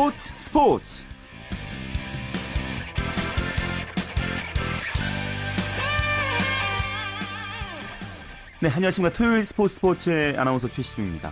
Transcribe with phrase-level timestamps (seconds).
[0.00, 1.02] 스포츠 스포츠.
[8.62, 9.12] 네 안녕하십니까.
[9.12, 11.30] 토요일 스포츠 스포츠의 아나운서 최시중입니다.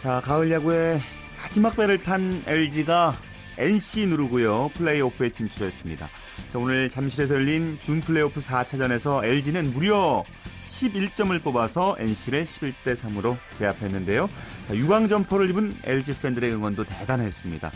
[0.00, 1.02] 자 가을 야구의
[1.42, 3.12] 마지막 배를 탄 LG가
[3.58, 4.70] NC 누르고요.
[4.72, 6.08] 플레이오프에 진출했습니다.
[6.52, 10.24] 자, 오늘 잠실에서 열린 준 플레이오프 4차전에서 LG는 무려
[10.64, 14.28] 11점을 뽑아서 NC를 11대 3으로 제압했는데요.
[14.68, 17.70] 자, 유광 점퍼를 입은 LG 팬들의 응원도 대단했습니다.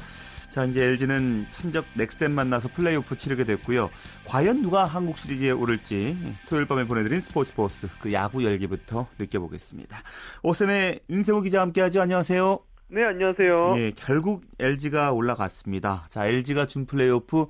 [0.51, 3.91] 자, 이제 LG는 천적 넥센 만나서 플레이오프 치르게 됐고요.
[4.25, 6.17] 과연 누가 한국 시리즈에 오를지
[6.49, 10.03] 토요일 밤에 보내드린 스포츠 포스 그 야구 열기부터 느껴보겠습니다.
[10.43, 12.01] OSEN의 윤세호 기자 함께하죠.
[12.01, 12.59] 안녕하세요.
[12.91, 13.75] 네, 안녕하세요.
[13.77, 16.07] 예, 결국 LG가 올라갔습니다.
[16.09, 17.47] 자, LG가 준 플레이오프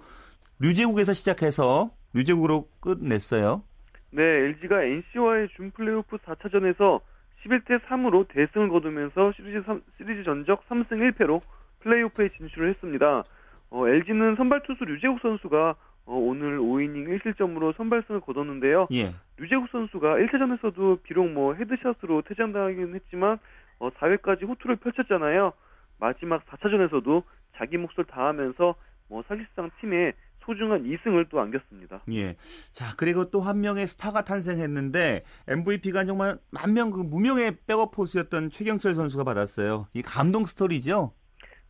[0.59, 3.63] 류제국에서 시작해서 류제국으로 끝냈어요.
[4.11, 7.01] 네, LG가 NC와의 준 플레이오프 4차전에서
[7.45, 11.41] 11대 3으로 대승을 거두면서 시리즈, 3, 시리즈 전적 3승 1패로
[11.81, 13.23] 플레이오프에 진출을 했습니다.
[13.71, 15.75] 어, LG는 선발 투수 류재국 선수가
[16.07, 18.89] 어, 오늘 5이닝 1실점으로 선발승을 거뒀는데요.
[18.93, 19.13] 예.
[19.37, 23.39] 류재국 선수가 1차전에서도 비록 뭐 헤드샷으로 퇴장당하긴 했지만
[23.79, 25.53] 어, 4회까지 호투를 펼쳤잖아요.
[26.01, 27.23] 마지막 4차전에서도
[27.57, 28.75] 자기 몫을 다하면서
[29.11, 30.15] 뭐 사실상 팀에
[30.49, 32.01] 소중한 2승을 또 안겼습니다.
[32.11, 32.37] 예.
[32.73, 38.95] 자, 그리고 또 한 명의 스타가 탄생했는데 MVP가 정말 만년 그 무명의 백업 포수였던 최경철
[38.95, 39.89] 선수가 받았어요.
[39.93, 41.13] 이 감동 스토리죠?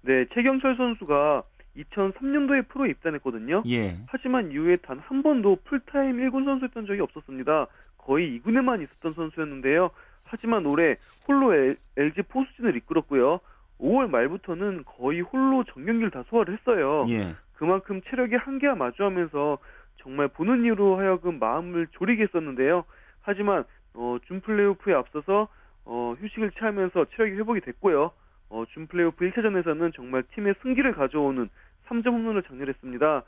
[0.02, 1.42] 네, 최경철 선수가
[1.76, 3.64] 2003년도에 프로 입단했거든요.
[3.68, 3.96] 예.
[4.06, 7.66] 하지만 이후에 단 한 번도 풀타임 1군 선수였던 적이 없었습니다.
[7.96, 9.90] 거의 2군에만 있었던 선수였는데요.
[10.22, 11.52] 하지만 올해 홀로
[11.96, 13.40] LG 포수진을 이끌었고요.
[13.80, 17.04] 5월 말부터는 거의 홀로 전경기를 다 소화를 했어요.
[17.08, 17.34] 예.
[17.58, 19.58] 그만큼 체력이 한계와 마주하면서
[19.96, 22.84] 정말 보는 이유로 하여금 마음을 졸이게 했었는데요.
[23.20, 25.48] 하지만 어, 준 플레이오프에 앞서서
[25.84, 28.12] 어, 휴식을 취하면서 체력이 회복이 됐고요.
[28.50, 31.50] 어, 준 플레이오프 1차전에서는 정말 팀의 승기를 가져오는
[31.88, 33.24] 3점 홈런을 장렬했습니다.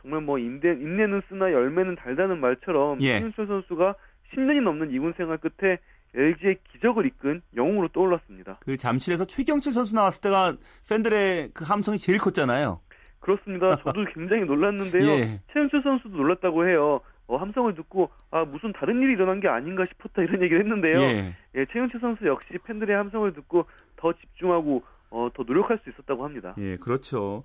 [0.00, 3.20] 정말 뭐 인내, 인내는 쓰나 열매는 달다는 말처럼 예.
[3.20, 3.94] 최윤철 선수가
[4.32, 5.78] 10년이 넘는 이군 생활 끝에
[6.14, 8.58] LG의 기적을 이끈 영웅으로 떠올랐습니다.
[8.60, 10.56] 그 잠실에서 최경철 선수 나왔을 때가
[10.88, 12.80] 팬들의 그 함성이 제일 컸잖아요.
[13.20, 13.76] 그렇습니다.
[13.76, 15.02] 저도 굉장히 놀랐는데요.
[15.10, 15.34] 예.
[15.52, 17.00] 최윤철 선수도 놀랐다고 해요.
[17.26, 20.98] 어, 함성을 듣고 아 무슨 다른 일이 일어난 게 아닌가 싶었다 이런 얘기를 했는데요.
[21.00, 21.36] 예.
[21.56, 26.54] 예, 최윤철 선수 역시 팬들의 함성을 듣고 더 집중하고 어, 더 노력할 수 있었다고 합니다.
[26.58, 27.42] 예, 그렇죠.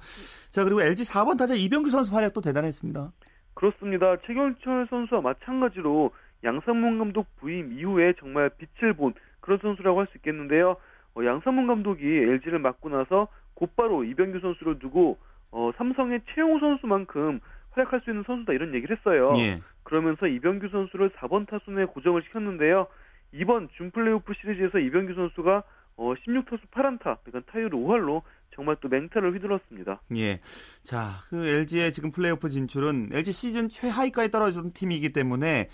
[0.51, 3.11] 자, 그리고 LG 4번 타자 이병규 선수 활약도 대단했습니다.
[3.53, 4.17] 그렇습니다.
[4.25, 6.11] 최경철 선수와 마찬가지로
[6.43, 10.75] 양상문 감독 부임 이후에 정말 빛을 본 그런 선수라고 할 수 있겠는데요.
[11.15, 15.17] 어, 양상문 감독이 LG를 맡고 나서 곧바로 이병규 선수를 두고
[15.53, 17.39] 어, 삼성의 최용호 선수만큼
[17.71, 19.33] 활약할 수 있는 선수다 이런 얘기를 했어요.
[19.37, 19.61] 예.
[19.83, 22.87] 그러면서 이병규 선수를 4번 타순에 고정을 시켰는데요.
[23.31, 25.63] 이번 준 플레이오프 시리즈에서 이병규 선수가
[25.95, 28.23] 어, 16타수 8안타, 그러니까 타율 5할로
[28.55, 30.01] 정말 또 맹타를 휘둘렀습니다.
[30.17, 30.39] 예.
[30.83, 35.69] 자, 그 LG의 지금 플레이오프 진출은 LG 시즌 최하위까지 떨어진 팀이기 때문에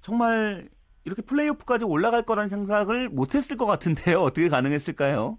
[0.00, 0.68] 정말
[1.04, 4.20] 이렇게 플레이오프까지 올라갈 거란 생각을 못했을 것 같은데요.
[4.20, 5.38] 어떻게 가능했을까요?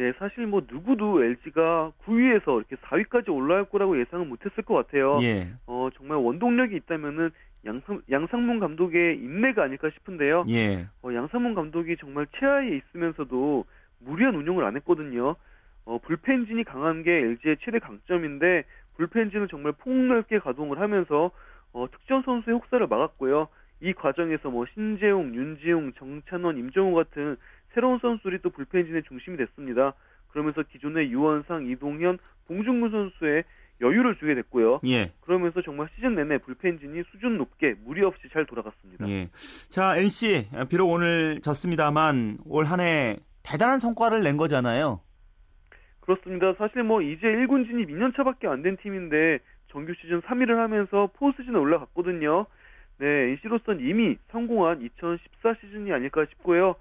[0.00, 5.18] 네, 사실 뭐 누구도 LG가 9위에서 이렇게 4위까지 올라갈 거라고 예상은 못했을 것 같아요.
[5.20, 5.50] 예.
[5.66, 7.28] 어, 정말 원동력이 있다면은
[7.66, 10.46] 양상, 양상문 감독의 인내가 아닐까 싶은데요.
[10.48, 10.86] 예.
[11.02, 13.66] 어, 양상문 감독이 정말 최하위에 있으면서도
[13.98, 15.36] 무리한 운영을 안 했거든요.
[15.84, 18.64] 어, 불펜진이 강한 게 LG의 최대 강점인데
[18.96, 21.30] 불펜진을 정말 폭넓게 가동을 하면서
[21.74, 23.48] 어, 특정 선수의 혹사를 막았고요.
[23.82, 27.36] 이 과정에서 뭐 신재웅, 윤지웅, 정찬원, 임정우 같은
[27.74, 29.94] 새로운 선수들이 또 불펜진의 중심이 됐습니다.
[30.28, 33.44] 그러면서 기존의 유원상, 이동현, 봉중근 선수의
[33.80, 34.80] 여유를 주게 됐고요.
[34.86, 35.10] 예.
[35.22, 39.08] 그러면서 정말 시즌 내내 불펜진이 수준 높게 무리 없이 잘 돌아갔습니다.
[39.08, 39.28] 예.
[39.70, 45.00] 자, NC 비록 오늘 졌습니다만 올 한 해 대단한 성과를 낸 거잖아요.
[46.00, 46.52] 그렇습니다.
[46.58, 49.38] 사실 뭐 이제 1군 진입 2년 차밖에 안 된 팀인데
[49.68, 52.46] 정규 시즌 3위를 하면서 포스트시즌에 올라갔거든요.
[52.98, 56.74] 네, NC로선 이미 성공한 2014 시즌이 아닐까 싶고요.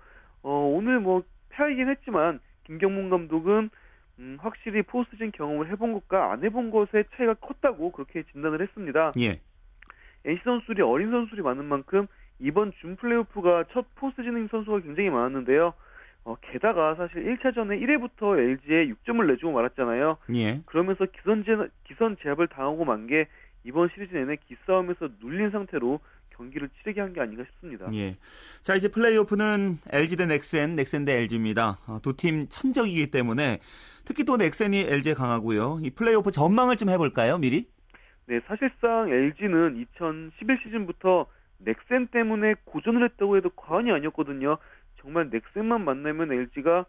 [0.43, 3.69] 어, 오늘 뭐 패하긴 했지만 김경문 감독은
[4.19, 9.13] 음, 확실히 포스트시즌 경험을 해본 것과 안 해본 것의 차이가 컸다고 그렇게 진단을 했습니다.
[9.19, 9.39] 예.
[10.25, 12.07] NC 선수들이 어린 선수들이 많은 만큼
[12.39, 15.73] 이번 준 플레이오프가 첫 포스트시즌 선수가 굉장히 많았는데요.
[16.25, 20.17] 어, 게다가 사실 1차전에 1회부터 LG에 6점을 내주고 말았잖아요.
[20.35, 20.61] 예.
[20.65, 23.27] 그러면서 기선, 제, 기선 제압을 당하고 만 게
[23.63, 25.99] 이번 시리즈 내내 기싸움에서 눌린 상태로
[26.39, 27.87] 경기를 치르게 한 게 아닌가 싶습니다.
[27.93, 28.13] 예.
[28.61, 31.79] 자, 이제 플레이오프는 LG 대 넥센, 넥센 대 LG입니다.
[31.87, 33.59] 어, 두팀 천적이기 때문에
[34.05, 35.79] 특히 또 넥센이 LG에 강하고요.
[35.83, 37.67] 이 플레이오프 전망을 좀 해볼까요, 미리?
[38.27, 41.25] 네, 사실상 LG는 2011 시즌부터
[41.57, 44.57] 넥센 때문에 고전을 했다고 해도 과언이 아니었거든요.
[45.01, 46.85] 정말 넥센만 만나면 LG가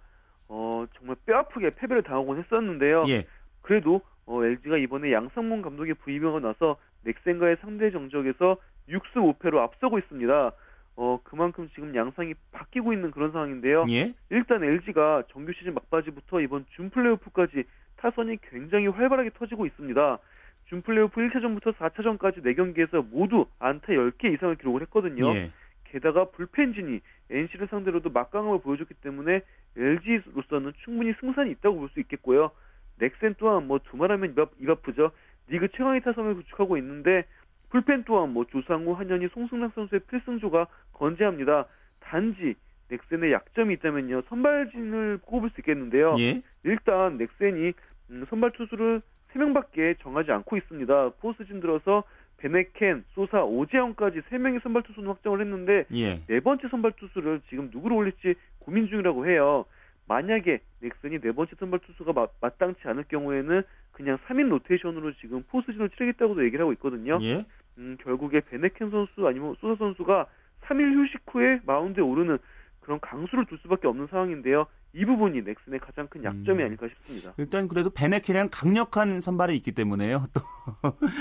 [0.49, 3.05] 어, 정말 뼈아프게 패배를 당하곤 했었는데요.
[3.09, 3.27] 예.
[3.63, 4.01] 그래도
[4.31, 10.53] 어, LG가 이번에 양상문 감독의 부임하고 나서 넥센과의 상대 정적에서 6승 5패로 앞서고 있습니다.
[10.97, 13.87] 어, 그만큼 지금 양상이 바뀌고 있는 그런 상황인데요.
[13.91, 14.15] 예?
[14.31, 17.65] 일단 LG가 정규 시즌 막바지부터 이번 준 플레이오프까지
[17.97, 20.19] 타선이 굉장히 활발하게 터지고 있습니다.
[20.67, 25.27] 준 플레이오프 1차전부터 4차전까지 4경기에서 모두 안타 10개 이상을 기록을 했거든요.
[25.35, 25.51] 예.
[25.85, 27.01] 게다가 불펜진이
[27.31, 29.41] NC를 상대로도 막강함을 보여줬기 때문에
[29.77, 32.53] LG로서는 충분히 승산이 있다고 볼 수 있겠고요.
[33.01, 35.11] 넥센 또한 뭐 두말하면 입, 입 아프죠.
[35.49, 37.25] 리그 최강의 타선을 구축하고 있는데
[37.71, 41.67] 불펜 또한 뭐 조상우, 한현희, 송승락 선수의 필승조가 건재합니다.
[42.01, 42.55] 단지
[42.89, 46.17] 넥센의 약점이 있다면요 선발진을 꼽을 수 있겠는데요.
[46.19, 46.43] 예?
[46.65, 47.73] 일단 넥센이
[48.11, 49.01] 음, 선발 투수를
[49.33, 51.11] 3명밖에 정하지 않고 있습니다.
[51.21, 52.03] 포스진 들어서
[52.39, 56.21] 밴헤켄, 소사, 오재영까지 3명의 선발 투수는 확정을 했는데 예.
[56.27, 59.67] 네 번째 선발 투수를 지금 누구로 올릴지 고민 중이라고 해요.
[60.11, 63.63] 만약에 넥센이 네 번째 선발 투수가 마, 마땅치 않을 경우에는
[63.93, 67.21] 그냥 3인 로테이션으로 지금 포스트시즌을 치르겠다고도 얘기를 하고 있거든요.
[67.23, 67.47] 예?
[67.79, 70.27] 음, 결국에 밴헤켄 선수 아니면 소사 선수가
[70.63, 72.39] 3일 휴식 후에 마운드에 오르는
[72.81, 74.67] 그런 강수를 둘 수밖에 없는 상황인데요.
[74.95, 76.67] 이 부분이 넥센의 가장 큰 약점이 음.
[76.67, 77.33] 아닐까 싶습니다.
[77.39, 80.25] 일단 그래도 밴헤켄이란 강력한 선발이 있기 때문에요.
[80.35, 80.41] 또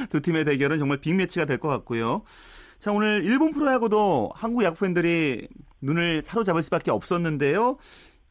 [0.10, 2.24] 두 팀의 대결은 정말 빅매치가 될 것 같고요.
[2.80, 5.48] 자 오늘 일본 프로야구도 한국 야구 팬들이
[5.84, 7.78] 눈을 사로잡을 수밖에 없었는데요.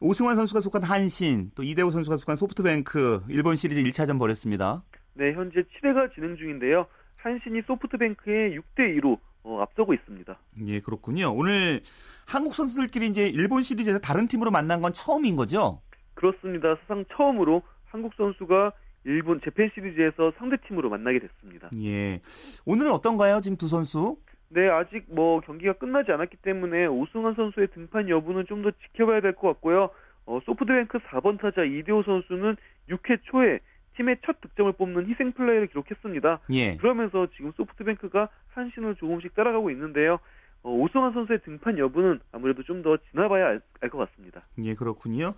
[0.01, 4.83] 오승환 선수가 속한 한신, 또 이대호 선수가 속한 소프트뱅크 일본 시리즈 1차전 벌였습니다.
[5.13, 6.85] 네, 현재 7회가 진행 중인데요.
[7.17, 10.39] 한신이 소프트뱅크에 6대 2로 어, 앞서고 있습니다.
[10.67, 11.33] 예, 그렇군요.
[11.33, 11.81] 오늘
[12.25, 15.81] 한국 선수들끼리 이제 일본 시리즈에서 다른 팀으로 만난 건 처음인 거죠?
[16.13, 16.77] 그렇습니다.
[16.81, 18.71] 사상 처음으로 한국 선수가
[19.05, 21.69] 일본 재팬 시리즈에서 상대 팀으로 만나게 됐습니다.
[21.83, 22.21] 예.
[22.65, 24.17] 오늘은 어떤가요, 지금 두 선수?
[24.49, 29.33] 네, 아직 뭐 경기가 끝나지 않았기 때문에 오승환 선수의 등판 여부는 좀 더 지켜봐야 될
[29.35, 29.89] 것 같고요.
[30.25, 32.55] 어, 소프트뱅크 4번 타자 이대호 선수는
[32.89, 33.59] 6회 초에
[33.95, 36.39] 팀의 첫 득점을 뽑는 희생 플레이를 기록했습니다.
[36.51, 36.77] 예.
[36.77, 40.19] 그러면서 지금 소프트뱅크가 한 신을 조금씩 따라가고 있는데요.
[40.63, 44.41] 어, 오승환 선수의 등판 여부는 아무래도 좀 더 지나봐야 알 것 같습니다.
[44.63, 45.31] 예, 그렇군요.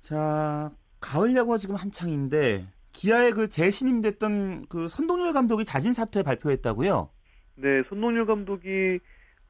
[0.00, 7.10] 자, 가을 야구가 지금 한창인데 기아의 그 재신임 됐던 그 선동열 감독이 자진 사퇴 발표했다고요?
[7.60, 9.00] 네, 손동열 감독이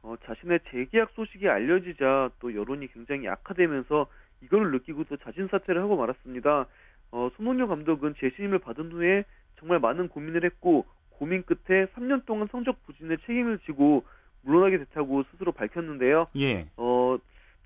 [0.02, 4.06] 어, 자신의 재계약 소식이 알려지자 또 여론이 굉장히 악화되면서
[4.42, 6.66] 이걸 느끼고 또 자진 사퇴를 하고 말았습니다.
[7.10, 9.24] 어, 손동열 감독은 재신임을 받은 후에
[9.58, 14.04] 정말 많은 고민을 했고 고민 끝에 3년 동안 성적 부진의 책임을 지고
[14.42, 16.28] 물러나게 됐다고 스스로 밝혔는데요.
[16.36, 16.66] 예.
[16.76, 17.18] 어,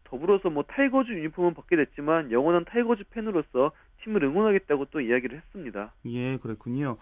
[0.04, 3.70] 더불어서 뭐 타이거즈 유니폼은 벗게 됐지만 영원한 타이거즈 팬으로서
[4.04, 5.92] 팀을 응원하겠다고 또 이야기를 했습니다.
[6.06, 6.96] 예, 그렇군요.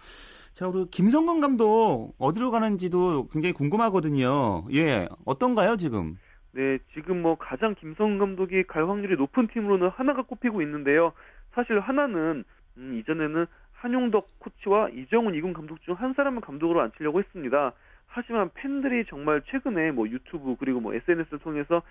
[0.53, 4.65] 자, 우리 김성근 감독 어디로 가는지도 굉장히 궁금하거든요.
[4.75, 6.17] 예, 어떤가요, 지금?
[6.53, 11.13] 네, 지금 뭐 가장 김성근 감독이 갈 확률이 높은 팀으로는 한화가 꼽히고 있는데요.
[11.55, 12.45] 사실 한화는
[12.77, 17.73] 음, 이전에는 한용덕 코치와 이정훈 이군 감독 중 한 사람을 감독으로 앉히려고 했습니다.
[18.07, 21.83] 하지만 팬들이 정말 최근에 뭐 유튜브 그리고 뭐 SNS를 통해서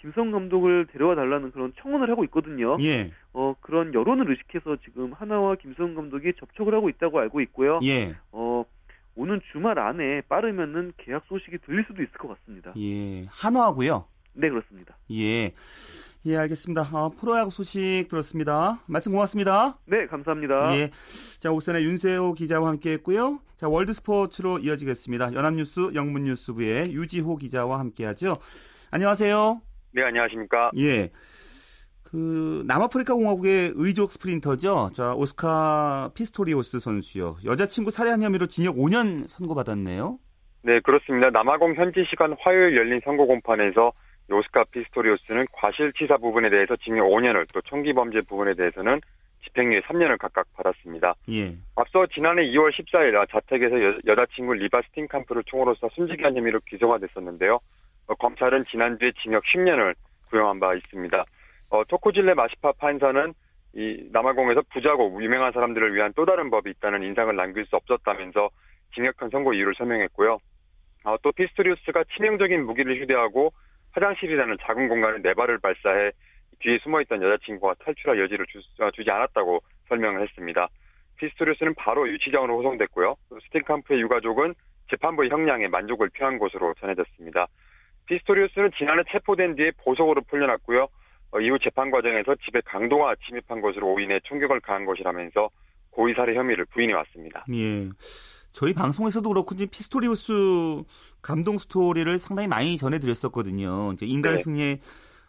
[0.00, 2.74] 김성 감독을 데려와 달라는 그런 청원을 하고 있거든요.
[2.80, 7.80] 예, 어 그런 여론을 의식해서 지금 하나와 김성 감독이 접촉을 하고 있다고 알고 있고요.
[7.84, 8.64] 예, 어
[9.16, 12.72] 오는 주말 안에 빠르면은 계약 소식이 들릴 수도 있을 것 같습니다.
[12.78, 13.26] 예.
[13.30, 14.06] 한화하고요.
[14.34, 14.96] 네 그렇습니다.
[15.10, 15.52] 예.
[16.26, 16.82] 예, 알겠습니다.
[16.92, 18.80] 아, 프로야구 소식 들었습니다.
[18.86, 19.78] 말씀 고맙습니다.
[19.86, 20.76] 네 감사합니다.
[20.76, 20.90] 예.
[21.40, 23.40] 자, OSEN의 윤세호 기자와 함께 했고요.
[23.56, 25.32] 자, 월드 스포츠로 이어지겠습니다.
[25.32, 28.36] 연합뉴스 영문뉴스부의 유지호 기자와 함께 하죠.
[28.90, 29.67] 안녕하세요.
[29.92, 30.70] 네, 안녕하십니까.
[30.78, 31.10] 예.
[32.04, 34.90] 그 남아프리카 공화국의 의족 스프린터죠.
[34.94, 37.36] 자, 오스카 피스토리우스 선수요.
[37.44, 40.18] 여자친구 살해한 혐의로 징역 5년 선고받았네요.
[40.62, 41.30] 네, 그렇습니다.
[41.30, 43.92] 남아공 현지 시간 화요일 열린 선고 공판에서
[44.30, 49.00] 오스카 피스토리우스는 과실치사 부분에 대해서 징역 5년을 또 총기범죄 부분에 대해서는
[49.44, 51.14] 집행유예 3년을 각각 받았습니다.
[51.32, 51.56] 예.
[51.76, 57.60] 앞서 지난해 2월 14일 자택에서 여, 여자친구 리바 스팅캄프를 총으로서 숨지게 한 혐의로 기소가 됐었는데요.
[58.08, 59.94] 어, 검찰은 지난주에 징역 10년을
[60.30, 61.24] 구형한 바 있습니다.
[61.70, 63.32] 어, 토코질레 마시파 판사는
[63.74, 68.48] 이 남아공에서 부자고 유명한 사람들을 위한 또 다른 법이 있다는 인상을 남길 수 없었다면서
[68.94, 70.38] 징역형 선고 이유를 설명했고요.
[71.04, 73.52] 어, 또 피스토리우스가 치명적인 무기를 휴대하고
[73.92, 76.10] 화장실이라는 작은 공간에 네 발을 발사해
[76.60, 80.68] 뒤에 숨어있던 여자친구가 탈출할 여지를 주, 지 않았다고 설명을 했습니다.
[81.16, 83.16] 피스토리우스는 바로 유치장으로 호송됐고요.
[83.44, 84.54] 스팅캄프의 유가족은
[84.90, 87.46] 재판부의 형량에 만족을 표한 것으로 전해졌습니다.
[88.08, 90.88] 피스토리우스는 지난해 체포된 뒤에 보석으로 풀려났고요.
[91.30, 95.50] 어, 이후 재판 과정에서 집에 강도가 침입한 것으로 오인해 총격을 가한 것이라면서
[95.90, 97.44] 고의 살해 혐의를 부인해 왔습니다.
[97.52, 97.88] 예.
[98.52, 100.32] 저희 방송에서도 그렇고 이제 피스토리우스
[101.20, 103.92] 감동 스토리를 상당히 많이 전해드렸었거든요.
[103.92, 104.42] 이제 인간 네.
[104.42, 104.78] 승리의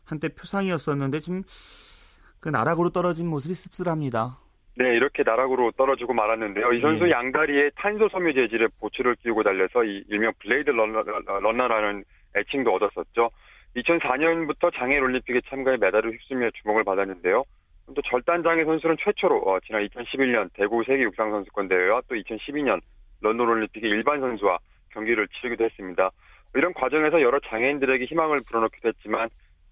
[0.06, 1.44] 한때 표상이었었는데 지금
[2.40, 4.40] 그 나락으로 떨어진 모습이 씁쓸합니다.
[4.76, 6.72] 네, 이렇게 나락으로 떨어지고 말았는데요.
[6.72, 7.12] 이 선수 예.
[7.12, 11.04] 양다리에 탄소 섬유 재질의 보철을 끼우고 달려서 이 일명 블레이드 러너,
[11.42, 12.06] 러너라는
[12.36, 13.30] 애칭도 얻었었죠.
[13.76, 17.44] 2004년부터 장애인 올림픽에 참가해 메달을 휩쓸며 주목을 받았는데요.
[17.96, 22.82] 또 절단장애 선수는 최초로 어, 지난 2011년 대구 세계 육상 선수권 대회와 또 2012년
[23.22, 24.60] 런던 올림픽의 일반 선수와
[24.92, 26.12] 경기를 치르기도 했습니다.
[26.56, 29.30] 이런 과정에서 여러 장애인들에게 희망을 불어넣기도 했지만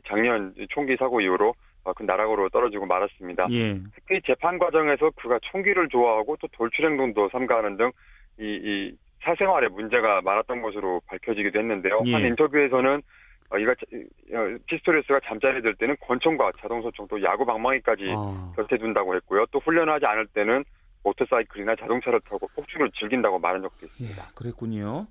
[0.07, 3.47] 작년 총기 사고 이후로 어, 그 나락으로 떨어지고 말았습니다.
[3.51, 3.75] 예.
[3.95, 7.91] 특히 재판 과정에서 그가 총기를 좋아하고 또 돌출 행동도 삼가하는 등
[8.39, 12.03] 이, 이 사생활에 문제가 많았던 것으로 밝혀지기도 했는데요.
[12.05, 12.13] 예.
[12.13, 13.01] 한 인터뷰에서는
[13.49, 19.15] 어, 이가 어, 피스토리우스가 잠자리 들 때는 권총과 자동소총 또 야구 방망이까지 아, 곁에 둔다고
[19.15, 19.45] 했고요.
[19.51, 20.63] 또 훈련하지 않을 때는
[21.03, 24.31] 모터사이클이나 자동차를 타고 폭주를 즐긴다고 말한 적도 예, 있습니다.
[24.35, 25.07] 그랬군요.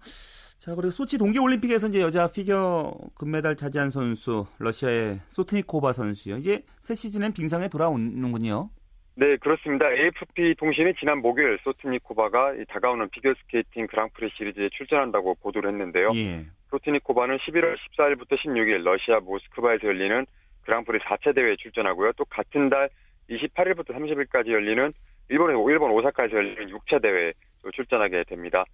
[0.59, 6.37] 자, 그리고 소치 동계올림픽에서 이제 여자 피겨 금메달 차지한 선수, 러시아의 소트니코바 선수요.
[6.39, 8.71] 이제 새 시즌엔 빙상에 돌아오는군요.
[9.19, 9.91] 네, 그렇습니다.
[9.91, 16.13] AFP 통신이 지난 목요일 소트니코바가 이 다가오는 피겨스케이팅 그랑프리 시리즈에 출전한다고 보도를 했는데요.
[16.17, 16.45] 예.
[16.69, 20.27] 소트니코바는 11월 14일부터 16일 러시아 모스크바에서 열리는
[20.65, 22.13] 그랑프리 4차 대회에 출전하고요.
[22.19, 22.91] 또 같은 달
[23.31, 24.93] 28일부터 30일까지 열리는
[25.31, 27.33] 일본의 일본 오사카에서 열리는 6차 대회에
[27.63, 28.65] 또 출전하게 됩니다.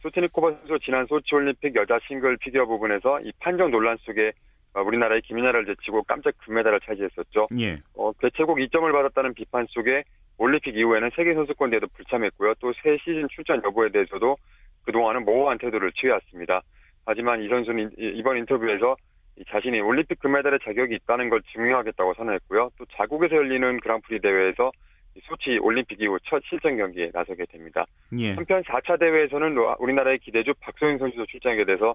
[0.00, 4.32] 소트니코바 선수 지난 소치 올림픽 여자 싱글 피겨 부분에서 이 판정 논란 속에 어,
[4.74, 7.48] 우리나라의 김연아를 제치고 깜짝 금메달을 차지했었죠.
[7.58, 7.78] 예.
[7.94, 10.04] 어, 개최국 2점을 받았다는 비판 속에
[10.38, 12.54] 올림픽 이후에는 세계 선수권 대회도 불참했고요.
[12.60, 14.36] 또 새 시즌 출전 여부에 대해서도
[14.84, 16.62] 그동안은 모호한 태도를 취해왔습니다.
[17.04, 18.96] 하지만 이 선수는 이- 이번 인터뷰에서
[19.36, 22.70] 이 자신이 올림픽 금메달의 자격이 있다는 걸 증명하겠다고 선언했고요.
[22.78, 24.70] 또 자국에서 열리는 그랑프리 대회에서
[25.16, 27.84] 이 소치 올림픽 이후 첫 실전 경기에 나서게 됩니다.
[28.18, 28.32] 예.
[28.34, 31.94] 한편 4차 대회에서는 로- 우리나라의 기대주 박소영 선수도 출전하게 돼서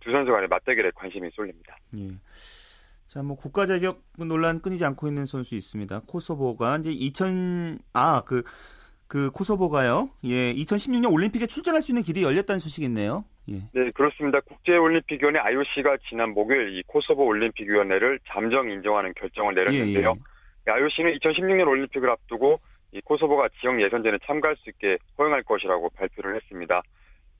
[0.00, 1.76] 두 선수 간의 맞대결에 관심이 쏠립니다.
[1.96, 2.10] 예.
[3.06, 6.02] 자, 뭐 국가 자격 논란 끊이지 않고 있는 선수 있습니다.
[6.06, 8.42] 코소보가 이제 2000 아, 그
[9.06, 10.10] 그 코소보가요.
[10.24, 13.24] 예, 2016년 올림픽에 출전할 수 있는 길이 열렸다는 소식이 있네요.
[13.48, 13.60] 예.
[13.72, 14.40] 네, 그렇습니다.
[14.40, 20.14] 국제올림픽위원회 IOC가 지난 목요일 이 코소보 올림픽위원회를 잠정 인정하는 결정을 내렸는데요.
[20.66, 22.58] 예, IOC는 2016년 올림픽을 앞두고
[22.92, 26.82] 이 코소보가 지역 예선전에 참가할 수 있게 허용할 것이라고 발표를 했습니다.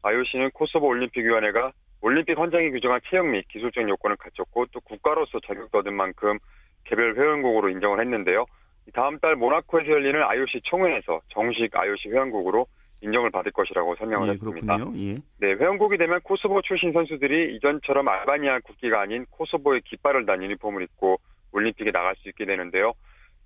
[0.02, 1.72] IOC는 코소보 올림픽위원회가
[2.04, 6.38] 올림픽 헌장이 규정한 체형 및 기술적 요건을 갖췄고 또 국가로서 자격도 얻은 만큼
[6.84, 8.44] 개별 회원국으로 인정을 했는데요.
[8.86, 12.66] 이 다음 달 모나코에서 열리는 IOC 총회에서 정식 IOC 회원국으로
[13.00, 14.76] 인정을 받을 것이라고 설명을 예, 했습니다.
[14.96, 15.14] 예.
[15.40, 21.16] 네, 회원국이 되면 코소보 출신 선수들이 이전처럼 알바니아 국기가 아닌 코소보의 깃발을 단 유니폼을 입고
[21.52, 22.92] 올림픽에 나갈 수 있게 되는데요.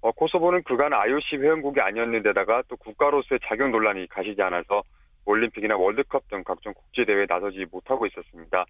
[0.01, 4.83] 어, 코소보는 그간 IOC 회원국이 아니었는데다가 또 국가로서의 자격 논란이 가시지 않아서
[5.29, 8.65] 올림픽이나 월드컵 등 각종 국제대회에 나서지 못하고 있었습니다.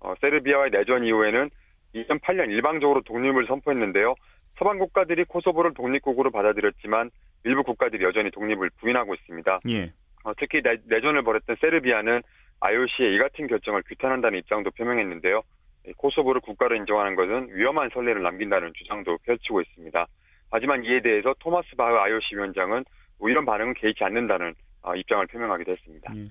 [0.00, 1.50] 어, 세르비아와의 내전 이후에는
[1.94, 4.14] 2008년 일방적으로 독립을 선포했는데요.
[4.58, 7.10] 서방 국가들이 코소보를 독립국으로 받아들였지만
[7.44, 9.60] 일부 국가들이 여전히 독립을 부인하고 있습니다.
[9.68, 9.92] 예.
[10.22, 12.22] 어, 특히 내, 내전을 벌였던 세르비아는
[12.60, 15.42] IOC의 이 같은 결정을 규탄한다는 입장도 표명했는데요.
[15.86, 20.06] 이 코소보를 국가로 인정하는 것은 위험한 선례를 남긴다는 주장도 펼치고 있습니다.
[20.50, 22.84] 하지만 이에 대해서 토마스 바흐 IOC 위원장은
[23.18, 24.54] 뭐 이런 반응은 개의치 않는다는 어,
[24.94, 26.12] 입장을 표명하기도 했습니다.
[26.16, 26.28] 예.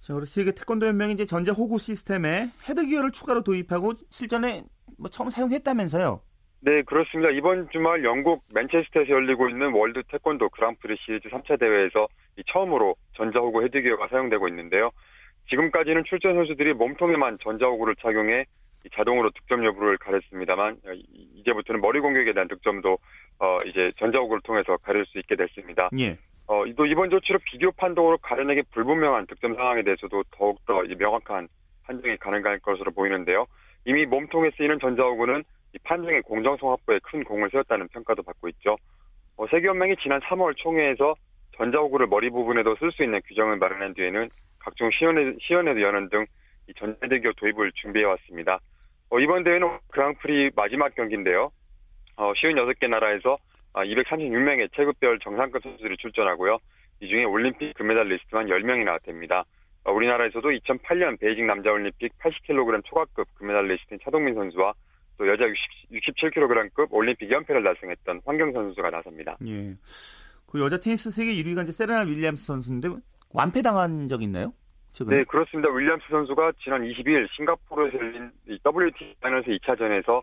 [0.00, 4.62] 자, 우리 세계 태권도 연맹이 이제 전자 호구 시스템에 헤드 기어를 추가로 도입하고 실전에
[4.98, 6.20] 뭐 처음 사용했다면서요.
[6.60, 7.30] 네, 그렇습니다.
[7.30, 13.62] 이번 주말 영국 맨체스터에서 열리고 있는 월드 태권도 그랑프리 시리즈 3차 대회에서 이 처음으로 전자호구
[13.64, 14.90] 헤드기어가 사용되고 있는데요.
[15.50, 18.44] 지금까지는 출전 선수들이 몸통에만 전자호구를 착용해
[18.86, 22.98] 이 자동으로 득점 여부를 가렸습니다만 어, 이- 이제부터는 머리 공격에 대한 득점도
[23.40, 25.88] 어, 이제 전자호구를 통해서 가릴 수 있게 됐습니다.
[25.98, 26.18] 예.
[26.48, 31.48] 어, 또 이번 조치로 비디오 판독으로 가려내기 불분명한 득점 상황에 대해서도 더욱더 이 명확한
[31.84, 33.46] 판정이 가능할 것으로 보이는데요.
[33.84, 38.76] 이미 몸통에 쓰이는 전자호구는 이 판정의 공정성 확보에 큰 공을 세웠다는 평가도 받고 있죠.
[39.36, 41.14] 어, 세계연맹이 지난 3월 총회에서
[41.56, 44.28] 전자호구를 머리 부분에도 쓸 수 있는 규정을 마련한 뒤에는
[44.58, 46.26] 각종 시연회, 시연회도 여는 등
[46.68, 48.60] 이 전자 헤드기어 도입을 준비해 왔습니다.
[49.10, 51.50] 어, 이번 대회는 그랑프리 마지막 경기인데요.
[52.16, 53.38] 어, 56개 나라에서
[53.74, 56.58] 236명의 체급별 정상급 선수들이 출전하고요.
[57.00, 59.44] 이 중에 올림픽 금메달리스트만 10명이나 됩니다.
[59.84, 64.72] 어, 우리나라에서도 2008년 베이징 남자올림픽 80kg 초과급 금메달리스트인 차동민 선수와
[65.16, 69.36] 또 여자 60, 67kg급 올림픽 연패를 달성했던 황경선 선수가 나섭니다.
[69.46, 69.74] 예.
[70.46, 72.88] 그 여자 테니스 세계 1위가 이제 세레나 윌리엄스 선수인데
[73.30, 74.52] 완패당한 적 있나요?
[74.92, 75.18] 최근에?
[75.18, 75.68] 네, 그렇습니다.
[75.70, 80.22] 윌리엄스 선수가 지난 22일 싱가포르에서 열린 이 WTA 파이널스 2차전에서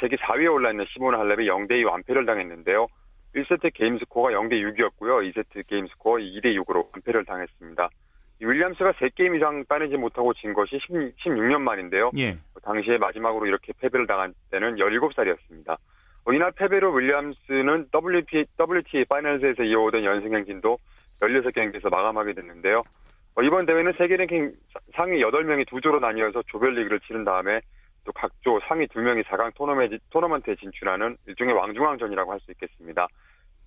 [0.00, 2.86] 세계 4위에 올라있는 시모나 할렙에 0대2 완패를 당했는데요.
[3.34, 5.32] 1세트 게임 스코어가 0대 6이었고요.
[5.32, 7.88] 2세트 게임 스코어 2대 6으로 완패를 당했습니다.
[8.40, 10.78] 이 윌리엄스가 3게임 이상 따내지 못하고 진 것이
[11.24, 12.10] 16, 년 만인데요.
[12.18, 12.38] 예.
[12.62, 15.76] 당시에 마지막으로 이렇게 패배를 당한 때는 17살이었습니다.
[16.24, 20.78] 어, 이날 패배로 윌리엄스는 WTA, WTA 파이널스에서 이어오던 연승 행진도
[21.20, 22.84] 16경기에서 마감하게 됐는데요.
[23.34, 24.52] 어, 이번 대회는 세계 랭킹
[24.94, 27.60] 상위 8명이 두 조로 나뉘어서 조별리그를 치른 다음에
[28.08, 29.52] 또 각조 상위 2명이 4강
[30.10, 33.06] 토너먼트에 진출하는 일종의 왕중왕전이라고 할 수 있겠습니다.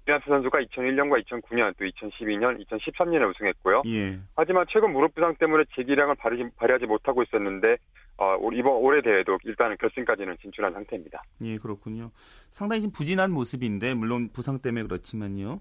[0.07, 3.83] 윌리엄스 선수가 2001년과 2009년 또 2012년, 2013년에 우승했고요.
[3.85, 4.17] 예.
[4.35, 7.77] 하지만 최근 무릎 부상 때문에 재기량을 발휘, 발휘하지 못하고 있었는데
[8.17, 11.21] 어, 이번 올해 대회도 일단은 결승까지는 진출한 상태입니다.
[11.41, 12.09] 예, 그렇군요.
[12.49, 15.59] 상당히 좀 부진한 모습인데 물론 부상 때문에 그렇지만요.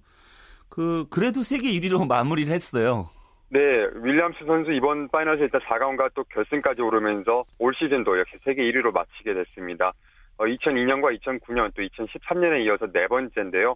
[0.70, 3.10] 그 그래도 세계 1위로 마무리를 했어요.
[3.52, 3.59] 네,
[3.95, 9.35] 윌리엄스 선수 이번 파이널에서 일단 4강과 또 결승까지 오르면서 올 시즌도 역시 세계 1위로 마치게
[9.35, 9.92] 됐습니다.
[10.38, 13.75] 어, 2002년과 2009년 또 2013년에 이어서 네 번째인데요.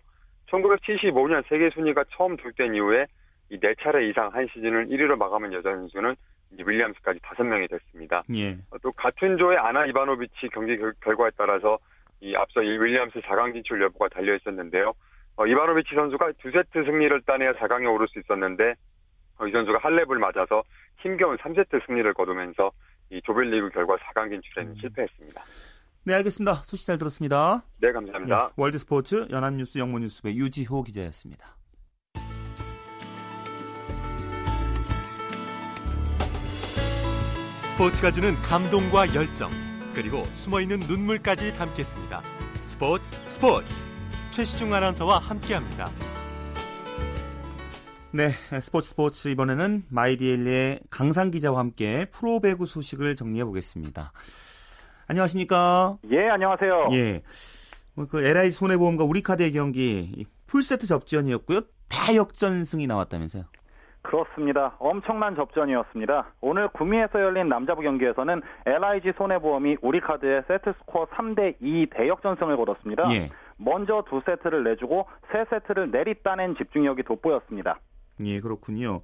[0.51, 3.07] 1975년 세계 순위가 처음 둘된 이후에
[3.51, 6.15] 이 네 차례 이상 한 시즌을 1위로 마감한 여자 선수는
[6.57, 8.23] 윌리엄스까지 다섯 명이 됐습니다.
[8.35, 8.53] 예.
[8.71, 11.79] 어, 또 같은 조의 아나 이바노비치 경기 결, 과에 따라서
[12.21, 14.93] 이 앞서 이 윌리엄스 4강 진출 여부가 달려 있었는데요.
[15.37, 18.75] 어, 이바노비치 선수가 두 세트 승리를 따내야 4강에 오를 수 있었는데 어,
[19.47, 20.63] 이 선수가 할렙을 맞아서
[21.01, 22.71] 힘겨운 3세트 승리를 거두면서
[23.11, 24.77] 이 조별리그 결과 4강 진출에는 음.
[24.81, 25.45] 실패했습니다.
[26.07, 26.55] 네, 알겠습니다.
[26.65, 27.65] 소식 잘 들었습니다.
[27.81, 28.49] 네, 감사합니다.
[28.49, 31.57] 네, 월드스포츠 연합뉴스 영문뉴스부의 유지호 기자였습니다.
[37.61, 39.49] 스포츠가 주는 감동과 열정,
[39.95, 42.23] 그리고 숨어있는 눈물까지 담겠습니다.
[42.63, 43.85] 스포츠 스포츠
[44.31, 45.91] 최시중 아나운서와 함께합니다.
[48.17, 48.29] 네,
[48.61, 54.13] 스포츠 스포츠 이번에는 마이디엘리의 강상 기자와 함께 프로 배구 소식을 정리해 보겠습니다.
[55.09, 55.97] 안녕하십니까?
[56.13, 56.91] 예, 안녕하세요.
[56.93, 57.23] 예.
[57.97, 61.63] 뭐그 LI 손해보험과 우리카드의 경기 풀세트 접전이었고요.
[61.89, 63.47] 대역전승이 나왔다면서요?
[64.03, 64.77] 그렇습니다.
[64.79, 66.35] 엄청난 접전이었습니다.
[66.41, 73.13] 오늘 구미에서 열린 남자부 경기에서는 LIG 손해보험이 우리카드의 세트 스코어 3대 2 대역전승을 거뒀습니다.
[73.13, 73.31] 예.
[73.57, 77.81] 먼저 두 세트를 내주고 세 세트를 내리 따낸 집중력이 돋보였습니다.
[78.25, 79.01] 예, 그렇군요.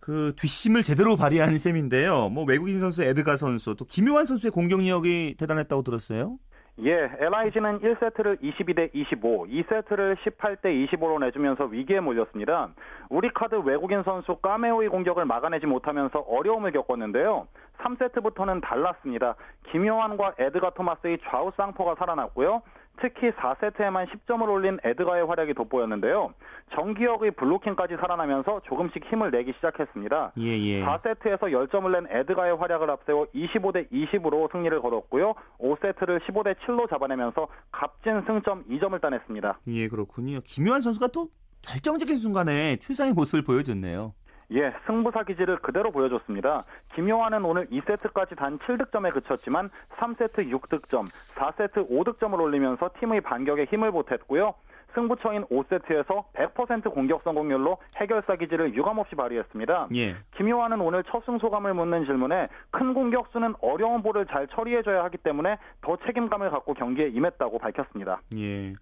[0.00, 2.30] 그 뒷심을 제대로 발휘한 셈인데요.
[2.30, 6.38] 뭐 외국인 선수 에드가 선수 또 김효환 선수의 공격력이 대단했다고 들었어요.
[6.80, 12.70] 예, LIG는 1세트를 22대 25, 2세트를 18대 25로 내주면서 위기에 몰렸습니다.
[13.10, 17.48] 우리 카드 외국인 선수 까메오의 공격을 막아내지 못하면서 어려움을 겪었는데요.
[17.78, 19.34] 3세트부터는 달랐습니다.
[19.72, 22.62] 김효환과 에드가 토마스의 좌우 쌍포가 살아났고요.
[23.00, 26.32] 특히 4세트에만 10점을 올린 에드가의 활약이 돋보였는데요.
[26.74, 30.32] 정기혁의 블로킹까지 살아나면서 조금씩 힘을 내기 시작했습니다.
[30.38, 30.84] 예, 예.
[30.84, 35.34] 4세트에서 10점을 낸 에드가의 활약을 앞세워 25대 20으로 승리를 거뒀고요.
[35.58, 39.60] 5세트를 15대 7로 잡아내면서 값진 승점 2점을 따냈습니다.
[39.68, 40.40] 예, 그렇군요.
[40.44, 41.28] 김요한 선수가 또
[41.62, 44.14] 결정적인 순간에 최상의 모습을 보여줬네요.
[44.52, 46.62] 예, 승부사 기질을 그대로 보여줬습니다.
[46.94, 54.54] 김효환은 오늘 2세트까지 단 7득점에 그쳤지만 3세트 6득점, 4세트 5득점을 올리면서 팀의 반격에 힘을 보탰고요.
[54.94, 59.88] 승부처인 5세트에서 100% 공격 성공률로 해결사 기질을 유감없이 발휘했습니다.
[59.96, 60.16] 예.
[60.36, 65.96] 김효환은 오늘 첫 승소감을 묻는 질문에 큰 공격수는 어려운 볼을 잘 처리해줘야 하기 때문에 더
[66.06, 68.20] 책임감을 갖고 경기에 임했다고 밝혔습니다.
[68.36, 68.74] 예.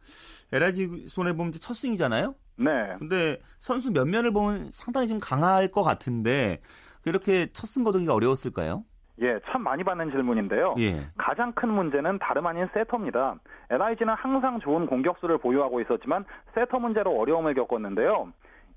[0.52, 2.34] LG 손해보면 첫 승이잖아요?
[2.58, 2.70] 네.
[2.98, 6.60] 근데 선수 면면을 보면 상당히 좀 강할 것 같은데
[7.02, 8.84] 그렇게 첫 승 거두기가 어려웠을까요?
[9.22, 10.74] 예, 참 많이 받는 질문인데요.
[10.78, 11.06] 예.
[11.16, 13.36] 가장 큰 문제는 다름 아닌 세터입니다.
[13.70, 16.24] LIG는 항상 좋은 공격수를 보유하고 있었지만
[16.54, 18.28] 세터 문제로 어려움을 겪었는데요.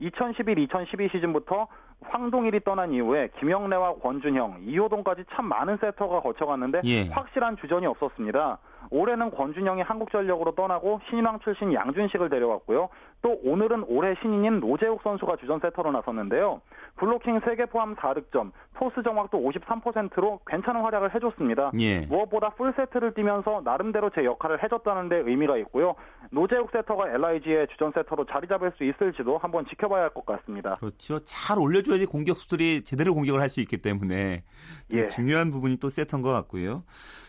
[0.02, 1.68] 2011-2012 시즌부터
[2.02, 7.08] 황동일이 떠난 이후에 김영래와 권준형, 이호동까지 참 많은 세터가 거쳐갔는데 예.
[7.10, 8.60] 확실한 주전이 없었습니다.
[8.92, 12.90] 올해는 권준형이 한국전력으로 떠나고 신인왕 출신 양준식을 데려왔고요.
[13.22, 16.62] 또 오늘은 올해 신인인 노재욱 선수가 주전 세터로 나섰는데요.
[16.96, 21.72] 블로킹 3개 포함 4득점, 토스 정확도 53%로 괜찮은 활약을 해줬습니다.
[21.80, 22.02] 예.
[22.02, 25.96] 무엇보다 풀세트를 뛰면서 나름대로 제 역할을 해줬다는 데 의미가 있고요.
[26.32, 30.76] 노재욱 세터가 LIG의 주전 세터로 자리 잡을 수 있을지도 한번 지켜봐야 할 것 같습니다.
[30.76, 31.20] 그렇죠.
[31.26, 34.44] 잘 올려줘야지 공격수들이 제대로 공격을 할 수 있기 때문에
[34.92, 35.08] 예.
[35.08, 36.84] 중요한 부분이 또 세터인 것 같고요.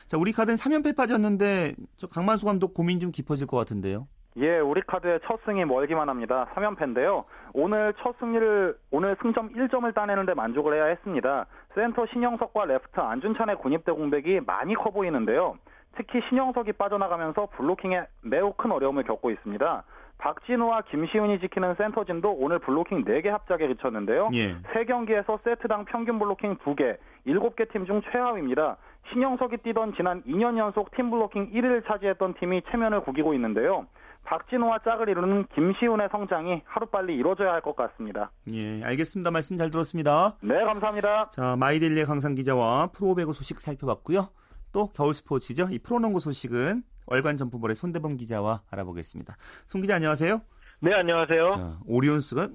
[0.07, 4.07] 자, 우리 카드는 3연패 빠졌는데 저 강만수 감독 고민 좀 깊어질 것 같은데요.
[4.37, 6.47] 예, 우리 카드의 첫 승이 멀기만 합니다.
[6.55, 7.25] 3연패인데요.
[7.53, 11.47] 오늘 첫 승리를 오늘 승점 1점을 따내는데 만족을 해야 했습니다.
[11.75, 15.59] 센터 신영석과 레프트 안준찬의 군입대 공백이 많이 커 보이는데요.
[15.97, 19.83] 특히 신영석이 빠져나가면서 블로킹에 매우 큰 어려움을 겪고 있습니다.
[20.19, 24.29] 박진우와 김시훈이 지키는 센터진도 오늘 블로킹 4개 합작에 그쳤는데요.
[24.35, 24.55] 예.
[24.75, 28.77] 3경기에서 세트당 평균 블로킹 2개, 7개 팀 중 최하위입니다.
[29.11, 33.87] 신영석이 뛰던 지난 2년 연속 팀 블로킹 1위를 차지했던 팀이 체면을 구기고 있는데요.
[34.25, 38.31] 박진우와 짝을 이루는 김시훈의 성장이 하루빨리 이루어져야 할 것 같습니다.
[38.53, 39.31] 예, 알겠습니다.
[39.31, 40.37] 말씀 잘 들었습니다.
[40.41, 41.31] 네, 감사합니다.
[41.31, 44.31] 자, 마이델리의 강상 기자와 프로배구 소식 살펴봤고요.
[44.73, 45.69] 또 겨울 스포츠죠.
[45.71, 49.37] 이 프로농구 소식은 월간 점프볼의 손대범 기자와 알아보겠습니다.
[49.67, 50.41] 손 기자 안녕하세요.
[50.81, 51.49] 네, 안녕하세요.
[51.57, 52.49] 자, 오리온스가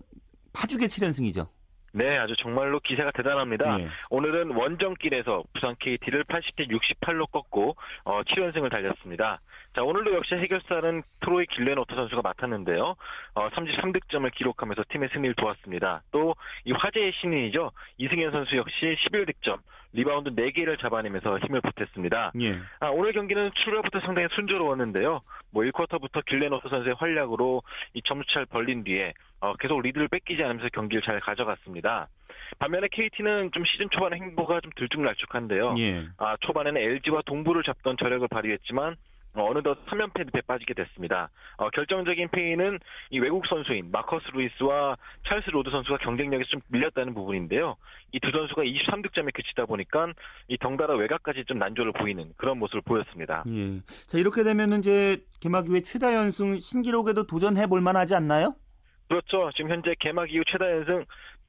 [0.53, 1.47] 파죽의 7연승이죠.
[1.93, 3.77] 네, 아주 정말로 기세가 대단합니다.
[3.77, 3.87] 네.
[4.09, 9.39] 오늘은 원정길에서 부산 KT를 80대 68로 꺾고 어, 7연승을 달렸습니다.
[9.75, 12.95] 자, 오늘도 역시 해결사는 트로이 길렌워터 선수가 맡았는데요.
[13.33, 16.01] 어, 33득점을 기록하면서 팀의 승리를 도왔습니다.
[16.11, 16.33] 또
[16.63, 17.71] 이 화제의 신인이죠.
[17.97, 19.59] 이승현 선수 역시 11득점,
[19.93, 22.31] 리바운드 4개를 잡아내면서 힘을 보탰습니다.
[22.41, 22.57] 예.
[22.79, 25.21] 아, 오늘 경기는 출발부터 상당히 순조로웠는데요.
[25.51, 27.61] 뭐 1쿼터부터 길렌워터 선수의 활약으로
[27.93, 32.07] 이 점수차를 벌린 뒤에 어, 계속 리드를 뺏기지 않으면서 경기를 잘 가져갔습니다.
[32.59, 35.75] 반면에 KT는 좀 시즌 초반의 행보가 좀 들쭉날쭉한데요.
[35.79, 36.05] 예.
[36.17, 38.95] 아, 초반에는 LG와 동부를 잡던 저력을 발휘했지만
[39.35, 41.29] 어, 어느덧 3연패 늪에 빠지게 됐습니다.
[41.57, 42.79] 어, 결정적인 패인은
[43.11, 44.95] 이 외국 선수인 마커스 루이스와
[45.27, 47.75] 찰스 로드 선수가 경쟁력이 좀 밀렸다는 부분인데요.
[48.13, 50.07] 이 두 선수가 23득점에 그치다 보니까
[50.47, 53.43] 이 덩달아 외곽까지 좀 난조를 보이는 그런 모습을 보였습니다.
[53.47, 53.81] 예.
[54.07, 58.55] 자 이렇게 되면 이제 개막 이후에 최다 연승 신기록에도 도전해 볼 만하지 않나요?
[59.09, 59.51] 그렇죠.
[59.55, 61.05] 지금 현재 개막 이후 최다 연승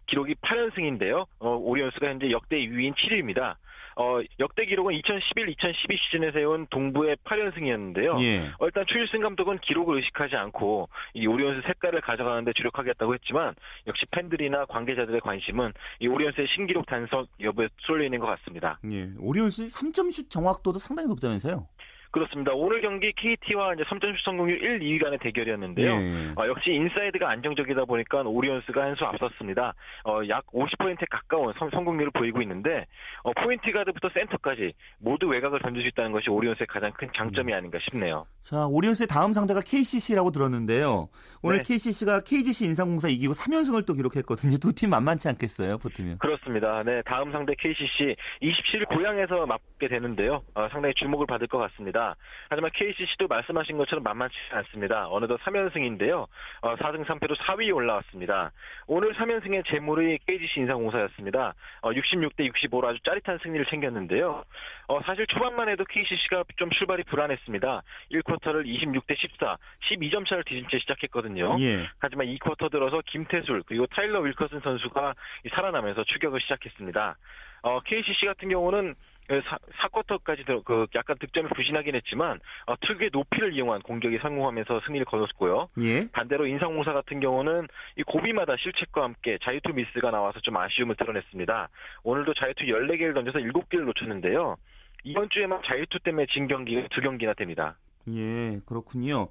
[0.09, 1.27] 기록이 8연승인데요.
[1.41, 3.57] 어, 오리온스가 현재 역대 2위인 7위입니다.
[3.97, 8.21] 어, 역대 기록은 2011-2012 시즌에 세운 동부의 8연승이었는데요.
[8.21, 8.51] 예.
[8.59, 13.55] 어, 일단 추일승 감독은 기록을 의식하지 않고 이 오리온스 색깔을 가져가는데 주력하겠다고 했지만
[13.87, 18.79] 역시 팬들이나 관계자들의 관심은 이 오리온스의 신기록 단속 여부에 쏠려 있는 것 같습니다.
[18.93, 19.09] 예.
[19.19, 21.67] 오리온스 3점슛 정확도도 상당히 높다면서요?
[22.11, 22.53] 그렇습니다.
[22.55, 25.91] 오늘 경기 KT와 이제 3점슛 성공률 1, 2위 간의 대결이었는데요.
[25.91, 26.33] 예.
[26.37, 29.75] 어, 역시 인사이드가 안정적이다 보니까 오리온스가 한 수 앞섰습니다.
[30.05, 32.87] 어, 약 50%에 가까운 성, 공률을 보이고 있는데
[33.25, 37.59] 어, 포인트 가드부터 센터까지 모두 외곽을 던질 수 있다는 것이 오리온스의 가장 큰 장점이 음.
[37.59, 38.25] 아닌가 싶네요.
[38.45, 41.09] 자, 오리온스의 다음 상대가 KCC라고 들었는데요.
[41.43, 41.65] 오늘 네.
[41.65, 44.57] KCC가 KGC 인삼공사 이기고 3연승을 또 기록했거든요.
[44.59, 46.19] 두 팀 만만치 않겠어요, 붙으면.
[46.19, 46.83] 그렇습니다.
[46.85, 50.43] 네, 다음 상대 KCC 27일 고향에서 맞게 되는데요.
[50.55, 52.06] 어, 상당히 주목을 받을 것 같습니다.
[52.49, 55.09] 하지만 KCC도 말씀하신 것처럼 만만치 않습니다.
[55.09, 56.27] 어느덧 3연승인데요.
[56.61, 58.53] 어, 4승 3패로 4위에 올라왔습니다.
[58.87, 61.55] 오늘 3연승의 재물이 KGC 인상공사였습니다.
[61.83, 64.45] 어, 66대 65로 아주 짜릿한 승리를 챙겼는데요.
[64.89, 67.83] 어, 사실 초반만 해도 KCC가 좀 출발이 불안했습니다.
[68.13, 69.57] 1쿼터를 26대 14,
[69.91, 71.57] 12점 차를 뒤진 채 시작했거든요.
[71.61, 71.89] 예.
[71.99, 75.15] 하지만 2쿼터 들어서 김태술 그리고 타일러 윌커슨 선수가
[75.55, 77.17] 살아나면서 추격을 시작했습니다.
[77.63, 78.95] 어, KCC 같은 경우는
[79.29, 85.69] 4쿼터까지 그, 그 약간 득점이 부진하긴 했지만 어, 특유의 높이를 이용한 공격이 성공하면서 승리를 거뒀고요.
[85.81, 86.09] 예.
[86.13, 91.69] 반대로 인상공사 같은 경우는 이 고비마다 실책과 함께 자유투 미스가 나와서 좀 아쉬움을 드러냈습니다.
[92.05, 94.57] 오늘도 자유투 14개를 던져서 7개를 놓쳤는데요.
[95.05, 97.77] 이번 주에만 자유투 때문에 진 경기가 두 경기나 됩니다.
[98.09, 99.29] 예, 그렇군요.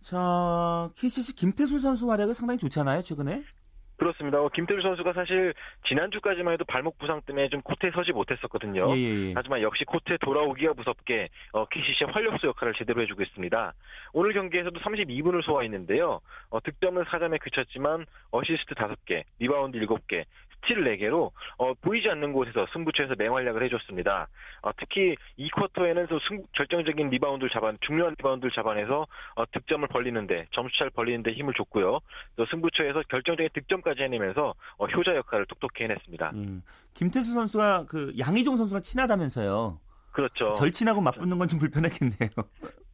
[0.00, 3.42] 자, KCC 김태술 선수 활약이 상당히 좋잖아요, 최근에?
[3.96, 4.40] 그렇습니다.
[4.40, 5.54] 어, 김태술 선수가 사실
[5.88, 8.86] 지난주까지만 해도 발목 부상 때문에 좀 코트에 서지 못했었거든요.
[8.90, 9.32] 예, 예, 예.
[9.34, 13.72] 하지만 역시 코트에 돌아오기가 무섭게 어, KCC의 활력소 역할을 제대로 해주고 있습니다.
[14.12, 16.20] 오늘 경기에서도 32분을 소화했는데요.
[16.50, 20.24] 어, 득점은 4점에 그쳤지만 어시스트 5개, 리바운드 7개,
[20.66, 24.28] 스틸 4개로 어, 보이지 않는 곳에서 승부처에서 맹활약을 해줬습니다.
[24.62, 31.32] 어, 특히 2쿼터에는 승, 결정적인 리바운드를 잡아 중요한 리바운드를 잡아내서 어, 득점을 벌리는데 점수차를 벌리는데
[31.32, 32.00] 힘을 줬고요.
[32.36, 36.30] 또 승부처에서 결정적인 득점까지 해내면서 어, 효자 역할을 톡톡히 해냈습니다.
[36.34, 36.62] 음,
[36.94, 39.78] 김태수 선수가 그 양희종 선수랑 친하다면서요.
[40.12, 40.54] 그렇죠.
[40.54, 42.30] 절친하고 맞붙는 건 좀 불편했겠네요.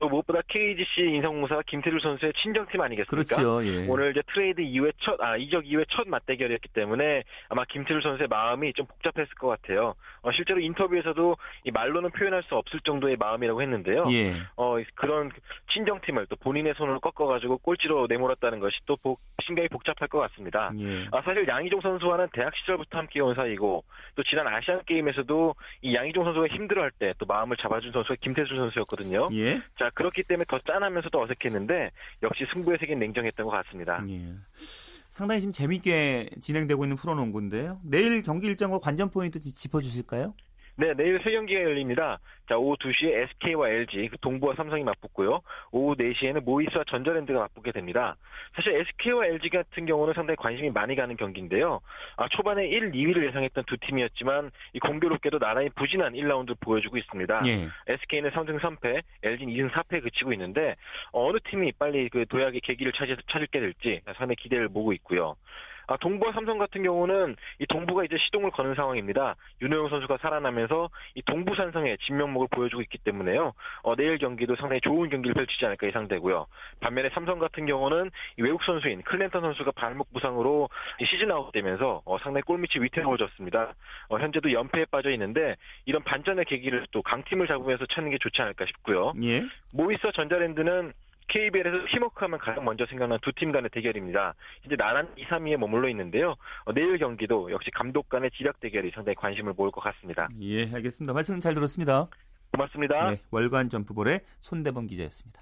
[0.03, 3.37] 또 무엇보다 KGC 인성공사가 김태률 선수의 친정팀 아니겠습니까?
[3.37, 3.65] 그렇죠.
[3.65, 3.87] 예.
[3.87, 8.73] 오늘 이제 트레이드 이후에 첫, 아, 이적 이후에 첫 맞대결이었기 때문에 아마 김태률 선수의 마음이
[8.73, 9.95] 좀 복잡했을 것 같아요.
[10.23, 14.05] 어, 실제로 인터뷰에서도 이 말로는 표현할 수 없을 정도의 마음이라고 했는데요.
[14.11, 14.35] 예.
[14.57, 15.31] 어, 그런
[15.73, 20.73] 친정팀을 또 본인의 손으로 꺾어가지고 꼴찌로 내몰았다는 것이 또 복, 신경이 복잡할 것 같습니다.
[20.81, 21.07] 예.
[21.13, 23.85] 아, 사실 양희종 선수와는 대학 시절부터 함께 온 사이고
[24.17, 29.29] 또 지난 아시안 게임에서도 이 양희종 선수가 힘들어할 때 또 마음을 잡아준 선수가 김태수 선수였거든요.
[29.33, 29.61] 예.
[29.79, 31.91] 자 그렇기 때문에 더 짠하면서도 어색했는데
[32.23, 34.05] 역시 승부의 세계는 냉정했던 것 같습니다.
[34.09, 34.35] 예.
[35.09, 37.81] 상당히 지금 재밌게 진행되고 있는 프로농구인데요.
[37.85, 40.35] 내일 경기 일정과 관전 포인트 짚어주실까요?
[40.77, 42.19] 네, 내일 세 경기가 열립니다.
[42.49, 45.41] 자, 오후 2시에 SK와 LG, 그 동부와 삼성이 맞붙고요.
[45.71, 48.17] 오후 4시에는 모이스와 전자랜드가 맞붙게 됩니다.
[48.55, 51.81] 사실 SK와 LG 같은 경우는 상당히 관심이 많이 가는 경기인데요.
[52.17, 57.43] 아, 초반에 1, 2위를 예상했던 두 팀이었지만 이 공교롭게도 나란히 부진한 1라운드를 보여주고 있습니다.
[57.47, 57.69] 예.
[57.87, 60.77] SK는 3승 3패, LG는 2승 4패에 그치고 있는데
[61.13, 65.37] 어느 팀이 빨리 그 도약의 계기를 찾을, 찾게 될지 상당히 기대를 모으고 있고요.
[65.93, 69.37] 아, 동부와 삼성 같은 경우는 이 동부가 이제 시동을 거는 상황입니다.
[69.61, 73.53] 윤호영 선수가 살아나면서 이 동부 산성의 진면목을 보여주고 있기 때문에요.
[73.83, 76.47] 어, 내일 경기도 상당히 좋은 경기를 펼치지 않을까 예상되고요.
[76.81, 80.71] 반면에 삼성 같은 경우는 외국 선수인 클랜턴 선수가 발목 부상으로
[81.11, 83.75] 시즌 아웃되면서 어, 상당히 골밑이 위태로워졌습니다.
[84.09, 88.65] 어, 현재도 연패에 빠져 있는데 이런 반전의 계기를 또 강팀을 잡으면서 찾는 게 좋지 않을까
[88.65, 89.13] 싶고요.
[89.23, 89.43] 예.
[89.75, 90.95] 모이서 전자랜드는
[91.33, 94.35] KBL에서 팀워크하면 가장 먼저 생각난 두 팀 간의 대결입니다.
[94.67, 96.35] 이제 나란 2, 3위에 머물러 있는데요.
[96.65, 100.29] 어, 내일 경기도 역시 감독 간의 지략 대결이 상당히 관심을 모을 것 같습니다.
[100.43, 101.15] 예, 알겠습니다.
[101.15, 102.09] 말씀 잘 들었습니다.
[102.53, 103.11] 고맙습니다.
[103.11, 105.41] 네, 월간 점프볼의 손대범 기자였습니다.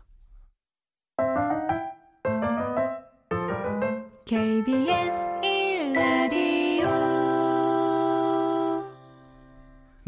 [4.27, 5.27] KBS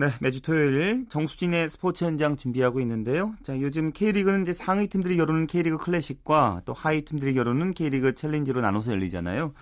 [0.02, 3.36] 네, 매주 토요일 정수진의 스포츠 현장 준비하고 있는데요.
[3.44, 8.62] 자, 요즘 K리그는 이제 상위 팀들이 겨루는 K리그 클래식과 또 하위 팀들이 겨루는 K리그 챌린지로
[8.62, 9.54] 나눠서 열리잖아요.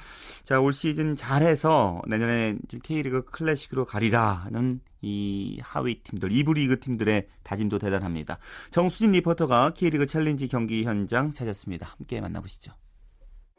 [0.44, 7.78] 자, 올 시즌 잘해서 내년에 K리그 클래식으로 가리라는 이 하위 팀들, 2부 리그 팀들의 다짐도
[7.78, 8.38] 대단합니다.
[8.70, 11.86] 정수진 리포터가 K리그 챌린지 경기 현장 찾았습니다.
[11.98, 12.72] 함께 만나보시죠.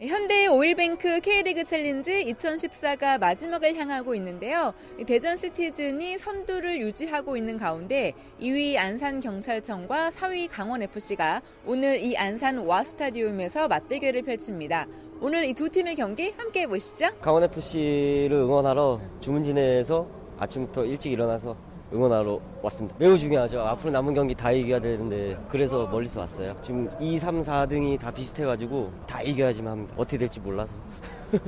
[0.01, 4.73] 현대 오일뱅크 K리그 챌린지 2014가 마지막을 향하고 있는데요.
[5.05, 14.23] 대전 시티즌이 선두를 유지하고 있는 가운데 2위 안산경찰청과 4위 강원FC가 오늘 이 안산 와스타디움에서 맞대결을
[14.23, 14.87] 펼칩니다.
[15.21, 17.09] 오늘 이 두 팀의 경기 함께 보시죠.
[17.21, 20.07] 강원FC를 응원하러 주문진에서
[20.39, 21.55] 아침부터 일찍 일어나서
[21.93, 22.95] 응원하러 왔습니다.
[22.99, 23.61] 매우 중요하죠.
[23.61, 26.55] 앞으로 남은 경기 다 이겨야 되는데 그래서 멀리서 왔어요.
[26.63, 29.93] 지금 2, 3, 4등이 다 비슷해가지고 다 이겨야지만 합니다.
[29.97, 30.75] 어떻게 될지 몰라서.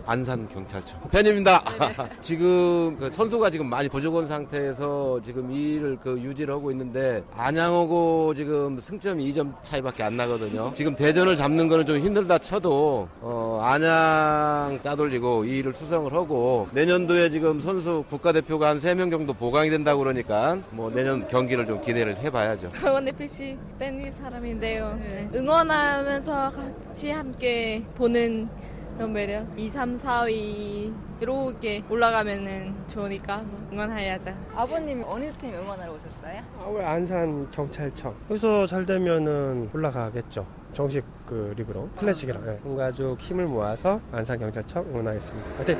[0.05, 1.63] 안산 경찰청 팬입니다.
[2.21, 8.33] 지금 그 선수가 지금 많이 부족한 상태에서 지금 이 일을 그 유지를 하고 있는데 안양하고
[8.35, 10.73] 지금 승점이 2점 차이밖에 안 나거든요.
[10.75, 17.29] 지금 대전을 잡는 거는 좀 힘들다 쳐도 어, 안양 따돌리고 이 일을 수성을 하고 내년도에
[17.29, 22.71] 지금 선수 국가대표가 한 3명 정도 보강이 된다고 그러니까 뭐 내년 경기를 좀 기대를 해봐야죠.
[22.73, 24.99] 강원 FC 팬이 사람인데요.
[24.99, 25.29] 네.
[25.35, 28.49] 응원하면서 같이 함께 보는
[28.95, 34.33] 그런 매력 2, 3, 4위 이렇게 올라가면은 좋으니까 뭐 응원해야죠.
[34.55, 36.41] 아버님 어느 팀 응원하러 오셨어요?
[36.59, 38.13] 아, 우 안산 경찰청.
[38.29, 40.45] 여기서 잘 되면은 올라가겠죠.
[40.73, 42.59] 정식 그 리그로 클래식이랑 네.
[42.65, 45.57] 온 가족 힘을 모아서 안산 경찰청 응원하겠습니다.
[45.57, 45.77] 화이팅!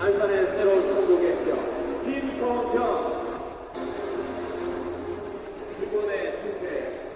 [0.00, 3.14] 안산의 새로운 천국의 표 김성현.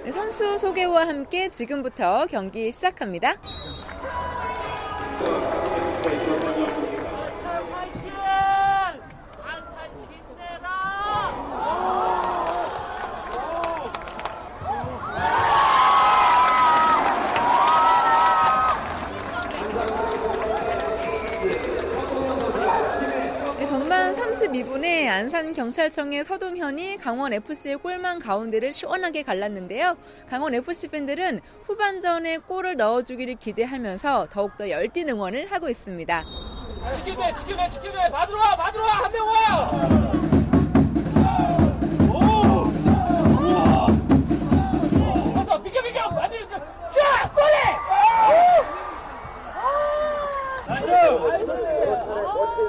[0.04, 3.34] 네, 선수 소개와 함께 지금부터 경기 시작합니다.
[25.18, 29.96] 안산경찰청의 서동현이 강원FC의 골망 가운데를 시원하게 갈랐는데요.
[30.30, 36.22] 강원FC 팬들은 후반전에 골을 넣어주기를 기대하면서 더욱더 열띤 응원을 하고 있습니다.
[36.94, 38.10] 지켜내, 지켜내, 지켜내!
[38.12, 38.90] 받으러 와, 받으러 와!
[38.90, 40.27] 한 명 와!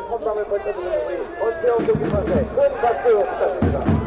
[0.10, 3.99] 멋진 선방을 펼쳐주는 우리 권태영 경기판에 큰 박수 부탁드립니다.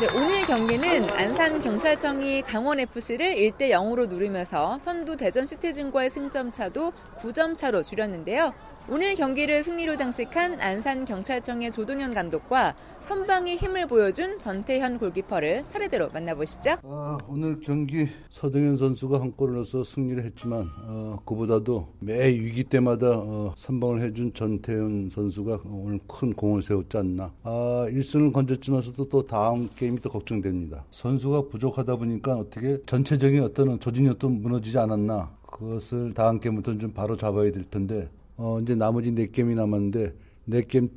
[0.00, 7.84] 네, 오늘 경기는 안산경찰청이 강원FC를 1대 0으로 누르면서 선두 대전 시티즌과의 승점 차도 9점 차로
[7.84, 8.52] 줄였는데요.
[8.90, 16.76] 오늘 경기를 승리로 장식한 안산경찰청의 조동현 감독과 선방의 힘을 보여준 전태현 골키퍼를 차례대로 만나보시죠.
[16.82, 23.06] 아, 오늘 경기 서동현 선수가 한 골을 넣어서 승리를 했지만 어, 그보다도 매 위기 때마다
[23.12, 27.32] 어, 선방을 해준 전태현 선수가 오늘 큰 공을 세웠지 않나.
[27.42, 30.84] 아, 1승을 건졌지만서도 또 다음 게 임이 또 걱정됩니다.
[30.90, 35.30] 선수가 부족하다 보니까 어떻게 전체적인 어떤 조직이 또 무너지지 않았나.
[35.46, 40.12] 그것을 다음 게임부터는 좀 바로 잡아야 될 텐데 어, 이제 나머지 네 게임이 남았는데
[40.46, 40.90] 네 게임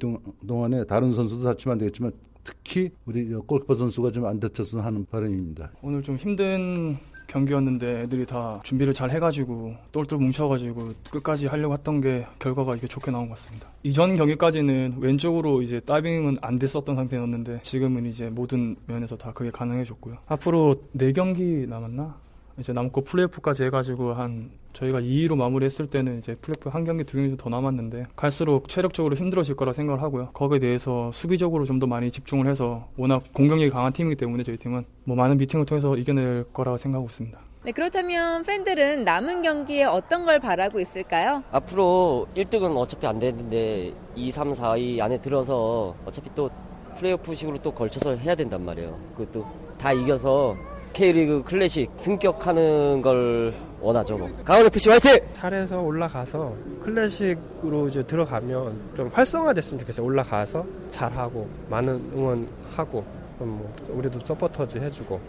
[0.47, 2.11] 동안에 다른 선수도 다치면 안 되겠지만
[2.43, 5.71] 특히 우리 골키퍼 선수가 좀 안 다쳤으면 하는 바람입니다.
[5.83, 6.97] 오늘 좀 힘든
[7.27, 13.11] 경기였는데 애들이 다 준비를 잘 해가지고 똘똘 뭉쳐가지고 끝까지 하려고 했던 게 결과가 이게 좋게
[13.11, 13.67] 나온 것 같습니다.
[13.83, 20.17] 이전 경기까지는 왼쪽으로 이제 다이빙은 안 됐었던 상태였는데 지금은 이제 모든 면에서 다 그게 가능해졌고요.
[20.27, 22.15] 앞으로 4경기 남았나?
[22.59, 27.35] 이제 남고 플레이오프까지 해가지고 한 저희가 2위로 마무리했을 때는 이제 플레이오프 한 경기 두 경기
[27.35, 30.29] 더 남았는데 갈수록 체력적으로 힘들어질 거라 생각을 하고요.
[30.33, 34.83] 거기에 대해서 수비적으로 좀 더 많이 집중을 해서 워낙 공격력이 강한 팀이기 때문에 저희 팀은
[35.03, 37.37] 뭐 많은 미팅을 통해서 이겨낼 거라고 생각하고 있습니다.
[37.65, 41.43] 네, 그렇다면 팬들은 남은 경기에 어떤 걸 바라고 있을까요?
[41.51, 46.49] 앞으로 1등은 어차피 안 되는데 2, 3, 4, 2 안에 들어서 어차피 또
[46.97, 48.97] 플레이오프식으로 또 걸쳐서 해야 된단 말이에요.
[49.15, 49.45] 그것도
[49.77, 50.55] 다 이겨서
[50.93, 54.17] K리그 클래식 승격하는 걸 원하죠.
[54.17, 54.29] 뭐.
[54.43, 55.19] 강원 FC 화이팅!
[55.35, 60.05] 탈에서 올라가서 클래식으로 이제 들어가면 좀 활성화됐으면 좋겠어요.
[60.05, 63.05] 올라가서 잘하고 많은 응원하고
[63.45, 65.19] 뭐 우리도 서포터즈 해주고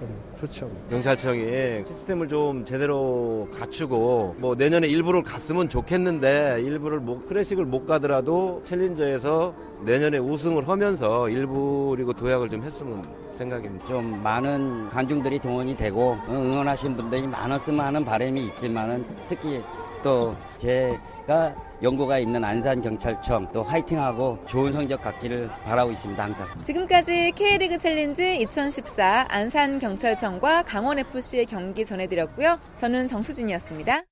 [0.40, 0.70] 좋죠.
[0.90, 8.62] 경찰청이 시스템을 좀 제대로 갖추고 뭐 내년에 일부를 갔으면 좋겠는데 일부를 못 클래식을 못 가더라도
[8.64, 13.86] 챌린저에서 내년에 우승을 하면서 일부 그리고 도약을 좀 했으면 생각입니다.
[13.86, 19.62] 좀 많은 관중들이 동원이 되고 응원하신 분들이 많았으면 하는 바람이 있지만은 특히
[20.02, 26.22] 또 제가 연고가 있는 안산경찰청 또 화이팅하고 좋은 성적 갖기를 바라고 있습니다.
[26.22, 26.62] 항상.
[26.62, 32.58] 지금까지 K리그 챌린지 2014 안산경찰청과 강원FC의 경기 전해드렸고요.
[32.74, 34.02] 저는 정수진이었습니다.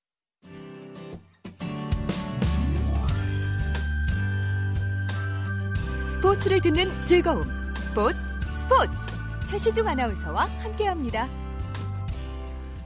[6.07, 7.43] 스포츠를 듣는 즐거움.
[7.75, 8.17] 스포츠,
[8.63, 8.91] 스포츠.
[9.49, 11.46] 최시중 아나운서와 함께합니다.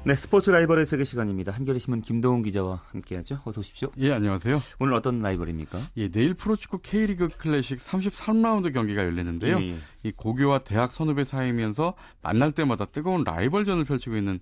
[0.03, 1.51] 네, 스포츠 라이벌의 세계 시간입니다.
[1.51, 3.39] 한겨레 신문 김동훈 기자와 함께하죠.
[3.45, 3.91] 어서 오십시오.
[3.99, 4.57] 예, 안녕하세요.
[4.79, 5.77] 오늘 어떤 라이벌입니까?
[5.97, 9.59] 예, 내일 프로축구 K리그 클래식 33라운드 경기가 열리는데요.
[9.61, 9.77] 예, 예.
[10.01, 14.39] 이 고교와 대학 선후배 사이면서 만날 때마다 뜨거운 라이벌전을 펼치고 있는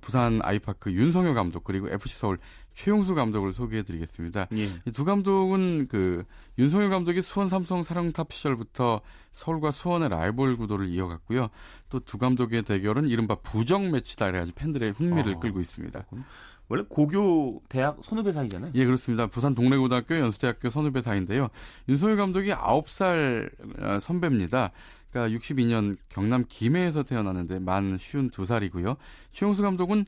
[0.00, 2.38] 부산 아이파크 윤성효 감독 그리고 FC 서울
[2.74, 4.48] 최용수 감독을 소개해드리겠습니다.
[4.54, 4.68] 예.
[4.86, 6.24] 이두 감독은 그
[6.58, 9.00] 윤성효 감독이 수원 삼성 사령탑 시절부터
[9.32, 11.48] 서울과 수원의 라이벌 구도를 이어갔고요.
[11.88, 15.98] 또 두 감독의 대결은 이른바 부정 매치다 그래가지고 팬들의 흥미를 아, 끌고 있습니다.
[16.00, 16.24] 그렇군요.
[16.68, 18.72] 원래 고교 대학 선후배 사이잖아요.
[18.74, 19.26] 예, 그렇습니다.
[19.26, 21.48] 부산 동래고등학교 연수대학교 선후배 사이인데요.
[21.88, 23.50] 윤성효 감독이 9살
[23.82, 24.72] 어, 선배입니다.
[25.10, 28.96] 그러니까 62년 경남 김해에서 태어났는데 만 52살이고요.
[29.32, 30.06] 최용수 감독은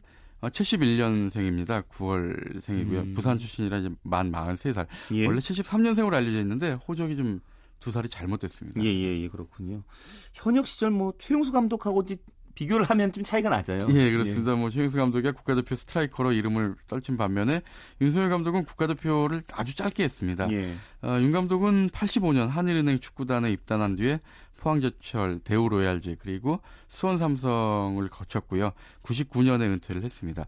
[0.50, 1.70] 71년생입니다.
[1.70, 2.98] 어, 9월생이고요.
[2.98, 3.14] 음.
[3.14, 4.87] 부산 출신이라 이제 만 43살.
[5.12, 5.26] 예.
[5.26, 7.40] 원래 73년생으로 알려져 있는데 호적이 좀
[7.85, 8.83] 두 살이 잘못됐습니다.
[8.83, 9.83] 예, 예, 예, 그렇군요.
[10.33, 12.02] 현역 시절 뭐 최용수 감독하고
[12.54, 13.74] 비교를 하면 좀 차이가 나죠.
[13.90, 14.52] 예, 그렇습니다.
[14.52, 14.57] 예.
[14.57, 17.61] 뭐 최용수 감독이 국가대표 스트라이커로 이름을 떨친 반면에
[18.01, 20.50] 윤성효 감독은 국가대표를 아주 짧게 했습니다.
[20.52, 20.74] 예.
[21.02, 24.18] 어, 윤 감독은 85년 한일은행 축구단에 입단한 뒤에
[24.64, 28.72] 포항제철, 대우로얄즈 그리고 수원 삼성을 거쳤고요.
[29.03, 30.46] 99년에 은퇴를 했습니다.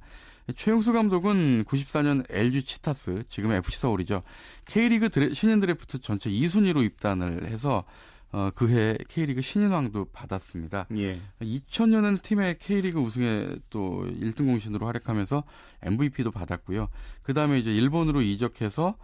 [0.56, 4.22] 최용수 감독은 94년 LG 치타스, 지금 FC 서울이죠.
[4.64, 7.84] K리그 드래, 신인 드래프트 전체 2순위로 입단을 해서
[8.32, 10.86] 어, 그해 K리그 신인왕도 받았습니다.
[10.96, 11.18] 예.
[11.40, 15.44] 2000년에는 팀의 K리그 우승에 또 1등 공신으로 활약하면서
[15.82, 16.88] MVP도 받았고요.
[17.22, 18.96] 그 다음에 이제 일본으로 이적해서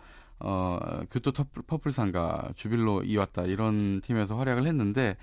[0.45, 1.33] 어, 교토
[1.67, 5.17] 퍼플상가 주빌로 이왔다 이런 팀에서 활약을 했는데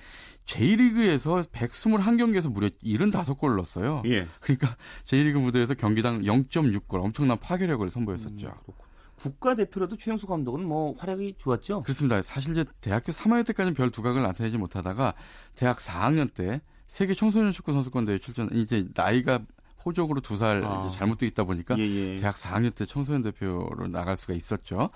[0.45, 4.01] J리그에서 121경기에서 무려 75골을 넣었어요.
[4.05, 4.27] 예.
[4.39, 8.47] 그러니까 J리그 무대에서 경기당 0.6골 엄청난 파괴력을 선보였었죠.
[8.47, 8.73] 음,
[9.17, 11.81] 국가대표로도 최영수 감독은 뭐 활약이 좋았죠?
[11.81, 12.21] 그렇습니다.
[12.21, 15.13] 사실 이제 대학교 3학년 때까지는 별 두각을 나타내지 못하다가
[15.55, 19.41] 대학 4학년 때 세계 청소년 축구 선수권 대회 출전 이제 나이가
[19.85, 20.91] 호적으로 두살 아.
[20.95, 22.15] 잘못돼 있다 보니까 예, 예.
[22.17, 24.89] 대학 4학년 때 청소년 대표로 나갈 수가 있었죠.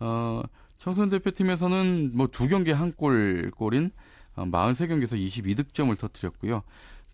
[0.00, 0.42] 어,
[0.78, 3.90] 청소년 대표팀에서는 뭐 두 경기 한 골 골인
[4.34, 6.62] 어, 43경기에서 22득점을 터뜨렸고요.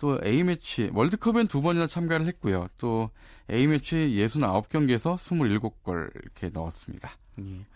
[0.01, 2.67] 또 A매치 월드컵엔 두 번이나 참가를 했고요.
[2.79, 3.11] 또
[3.49, 7.17] A매치 69경기에서 27골 이렇게 넣었습니다.
[7.41, 7.67] 예.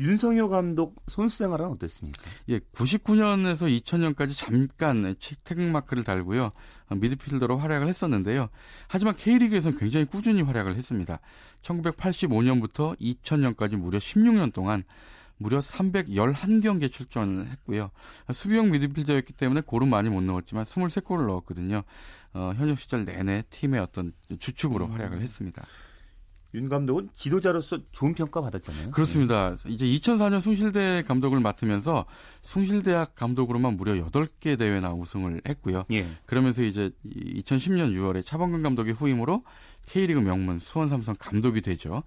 [0.00, 2.22] 윤성효 감독 선수 생활은 어땠습니까?
[2.50, 6.52] 예, 99년에서 2000년까지 잠깐 태극마크를 달고요.
[6.90, 8.48] 미드필더로 활약을 했었는데요.
[8.88, 11.20] 하지만 K리그에서는 굉장히 꾸준히 활약을 했습니다.
[11.62, 14.84] 1985년부터 2000년까지 무려 16년 동안
[15.38, 17.90] 무려 311경기에 출전을 했고요.
[18.32, 21.84] 수비형 미드필더였기 때문에 골은 많이 못 넣었지만 23골을 넣었거든요.
[22.34, 24.92] 어, 현역 시절 내내 팀의 어떤 주축으로 음.
[24.92, 25.64] 활약을 했습니다.
[26.54, 28.90] 윤 감독은 지도자로서 좋은 평가 받았잖아요.
[28.90, 29.54] 그렇습니다.
[29.56, 29.70] 네.
[29.70, 32.06] 이제 2004년 숭실대 감독을 맡으면서
[32.40, 35.84] 숭실대학 감독으로만 무려 8개 대회나 우승을 했고요.
[35.90, 36.08] 예.
[36.24, 39.44] 그러면서 이제 2010년 6월에 차범근 감독의 후임으로
[39.86, 42.02] K리그 명문 수원 삼성 감독이 되죠.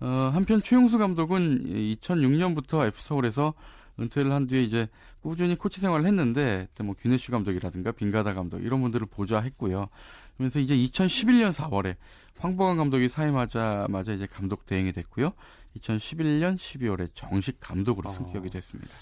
[0.00, 1.64] 어, 한편 최용수 감독은
[1.98, 3.54] 2006년부터 F서울에서
[4.00, 4.88] 은퇴를 한 뒤에 이제
[5.20, 9.88] 꾸준히 코치 생활을 했는데 뭐 규네슈 감독이라든가 빈가다 감독 이런 분들을 보좌했고요.
[10.36, 11.96] 그러면서 이제 2011년 4월에
[12.38, 15.32] 황보관 감독이 사임하자마자 이제 감독 대행이 됐고요.
[15.78, 18.50] 2011년 12월에 정식 감독으로 승격이 어.
[18.50, 18.92] 됐습니다.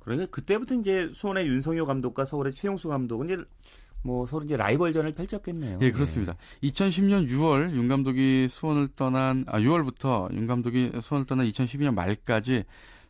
[0.00, 3.44] 그러니까 그때부터 이제 수원의 윤성효 감독과 서울의 최용수 감독은 이제
[4.02, 5.80] 뭐 서로 이제 라이벌전을 펼쳤겠네요.
[5.82, 6.36] 예, 그렇습니다.
[6.60, 6.70] 네.
[6.70, 12.64] 2010년 6월 윤 감독이 수원을 떠난 아 6월부터 윤 감독이 수원을 떠난 2012년 말까지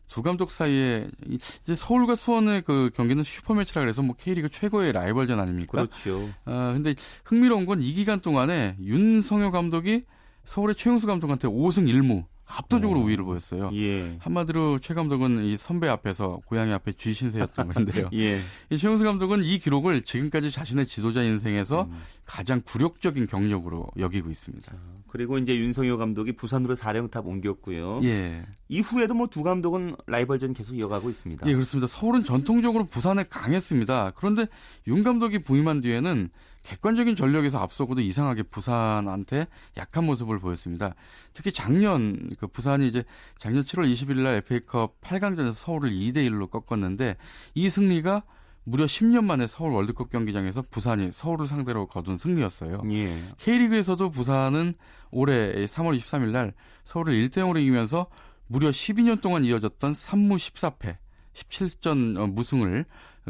[0.07, 5.71] 두 감독 사이에 이제 서울과 수원의 그 경기는 슈퍼매치라 그래서 뭐 K리그 최고의 라이벌전 아닙니까?
[5.73, 6.29] 그렇죠.
[6.45, 6.95] 어, 근데
[7.25, 10.03] 흥미로운 건 이 기간 동안에 윤성효 감독이
[10.45, 13.03] 서울의 최용수 감독한테 5승 1무 압도적으로 오.
[13.03, 13.69] 우위를 보였어요.
[13.73, 14.17] 예.
[14.19, 18.09] 한마디로 최 감독은 이 선배 앞에서 고양이 앞에 쥐 신세였던 건데요.
[18.13, 18.41] 예.
[18.69, 22.01] 이 최용수 감독은 이 기록을 지금까지 자신의 지도자 인생에서 음.
[22.25, 24.73] 가장 굴욕적인 경력으로 여기고 있습니다.
[24.73, 24.77] 아,
[25.07, 28.01] 그리고 이제 윤성효 감독이 부산으로 사령탑 옮겼고요.
[28.03, 28.45] 예.
[28.69, 31.45] 이후에도 뭐 두 감독은 라이벌전 계속 이어가고 있습니다.
[31.47, 31.87] 예, 그렇습니다.
[31.87, 34.13] 서울은 전통적으로 부산에 강했습니다.
[34.15, 34.47] 그런데
[34.87, 36.29] 윤 감독이 부임한 뒤에는
[36.67, 39.47] 객관적인 전력에서 앞서고도 이상하게 부산한테
[39.77, 40.95] 약한 모습을 보였습니다.
[41.31, 43.05] 특히 작년 그 부산이 이제
[43.39, 47.15] 작년 7월 20일 날 FA컵 8강전에서 서울을 2대 1로 꺾었는데
[47.55, 48.23] 이 승리가
[48.65, 52.81] 무려 10년 만에 서울 월드컵 경기장에서 부산이 서울을 상대로 거둔 승리였어요.
[52.91, 53.17] 예.
[53.37, 54.73] K리그에서도 부산은
[55.09, 56.53] 올해 3월 23일 날
[56.83, 58.07] 서울을 1대 0으로 이기면서
[58.47, 60.97] 무려 12년 동안 이어졌던 3무 14패,
[61.37, 62.85] 17전 무승을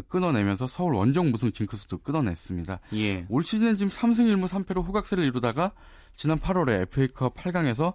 [0.08, 2.80] 끊어내면서 서울 원정 무승 징크스도 끊어냈습니다.
[2.94, 3.26] 예.
[3.30, 5.72] 올 시즌은 지금 3승 1무 3패로 호각세를 이루다가
[6.16, 7.94] 지난 8월에 FA컵 8강에서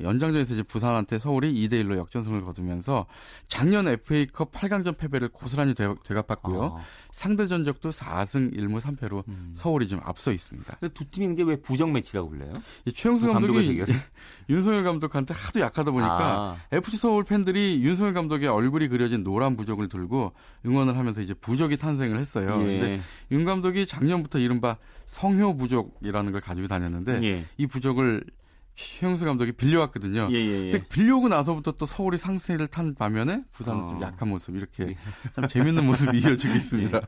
[0.00, 3.06] 연장전에서 이제 부산한테 서울이 2대 1로 역전승을 거두면서
[3.48, 6.84] 작년 FA컵 8강전 패배를 고스란히 되, 갚았고요 아.
[7.12, 9.52] 상대 전적도 4승 1무 3패로 음.
[9.54, 10.78] 서울이 좀 앞서 있습니다.
[10.94, 12.52] 두 팀이 이제 왜 부정 매치라고 불려요?
[12.94, 13.82] 최영수 감독이
[14.48, 16.56] 윤석열 감독한테 하도 약하다 보니까 아.
[16.72, 20.32] FC 서울 팬들이 윤석열 감독의 얼굴이 그려진 노란 부적을 들고
[20.66, 22.60] 응원을 하면서 이제 부적이 탄생을 했어요.
[22.62, 22.64] 예.
[22.66, 27.44] 근데 윤 감독이 작년부터 이른바 성효 부적이라는 걸 가지고 다녔는데 예.
[27.56, 28.24] 이 부적을
[28.74, 30.28] 최영수 감독이 빌려왔거든요.
[30.32, 30.70] 예, 예, 예.
[30.70, 33.88] 근데 빌려오고 나서부터 또 서울이 상승을 탄 반면에 부산은 어.
[33.88, 34.96] 좀 약한 모습 이렇게 예.
[35.34, 36.96] 참 재밌는 모습이 이어지고 있습니다.
[36.98, 37.02] 예.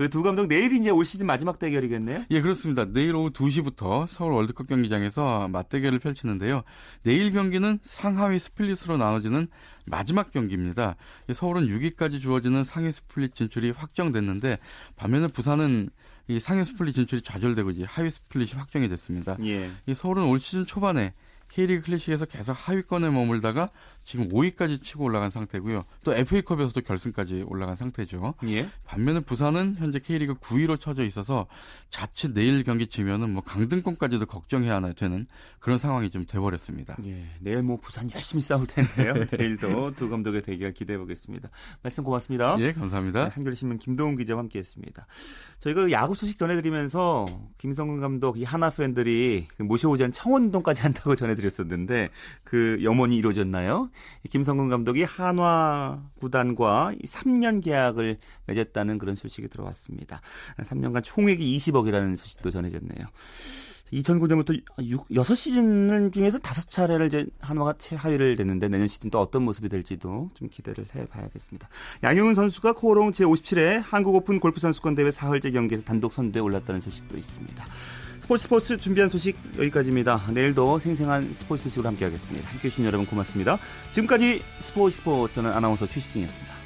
[0.00, 2.24] 그 두 감독 내일 이제 올 시즌 마지막 대결이겠네요?
[2.30, 2.86] 예, 그렇습니다.
[2.86, 6.62] 내일 오후 2시부터 서울 월드컵 경기장에서 맞대결을 펼치는데요.
[7.02, 9.48] 내일 경기는 상하위 스플릿으로 나눠지는
[9.84, 10.96] 마지막 경기입니다.
[11.30, 14.58] 서울은 6위까지 주어지는 상위 스플릿 진출이 확정됐는데
[14.96, 15.90] 반면에 부산은
[16.30, 19.36] 이 상위 스플릿 진출이 좌절되고 이제 하위 스플릿이 확정이 됐습니다.
[19.42, 19.68] 예.
[19.86, 21.12] 이 서울은 올 시즌 초반에
[21.50, 23.70] K리그 클래식에서 계속 하위권에 머물다가
[24.04, 25.84] 지금 5위까지 치고 올라간 상태고요.
[26.04, 28.34] 또 FA컵에서도 결승까지 올라간 상태죠.
[28.46, 28.68] 예.
[28.84, 31.46] 반면에 부산은 현재 K리그 9위로 쳐져 있어서
[31.90, 35.26] 자칫 내일 경기 치면은 뭐 강등권까지도 걱정해야 하나 되는
[35.58, 36.96] 그런 상황이 좀 돼버렸습니다.
[37.04, 37.26] 예.
[37.40, 39.14] 내일 뭐 부산 열심히 싸울 텐데요.
[39.36, 41.50] 내일도 두 감독의 대결 기대해 보겠습니다.
[41.82, 42.56] 말씀 고맙습니다.
[42.60, 43.24] 예, 감사합니다.
[43.24, 45.06] 네, 한겨레신문 김동훈 기자와 함께했습니다.
[45.58, 47.26] 저희가 야구 소식 전해드리면서
[47.58, 52.10] 김성근 감독 이 하나 팬들이 모셔오지 않은 청원동까지 한다고 전해드렸 었는데
[52.44, 53.90] 그 염원이 이루어졌나요?
[54.30, 60.20] 김성근 감독이 한화 구단과 3년 계약을 맺었다는 그런 소식이 들어왔습니다.
[60.58, 63.06] 3년간 총액이 20억이라는 소식도 전해졌네요.
[63.92, 70.28] 2009년부터 6, 6시즌 중에서 5차례를 이제 한화가 최하위를 냈는데 내년 시즌 또 어떤 모습이 될지도
[70.34, 71.68] 좀 기대를 해봐야겠습니다.
[72.02, 77.16] 양용훈 선수가 코오롱 제57회 한국 오픈 골프 선수권 대회 4흘제 경기에서 단독 선두에 올랐다는 소식도
[77.16, 77.66] 있습니다.
[78.30, 80.26] 스포츠 스포츠 준비한 소식 여기까지입니다.
[80.32, 82.48] 내일도 생생한 스포츠 소식으로 함께하겠습니다.
[82.48, 83.58] 함께해 주신 여러분 고맙습니다.
[83.90, 86.59] 지금까지 스포츠 스포츠는 아나운서 최시중이었습니다.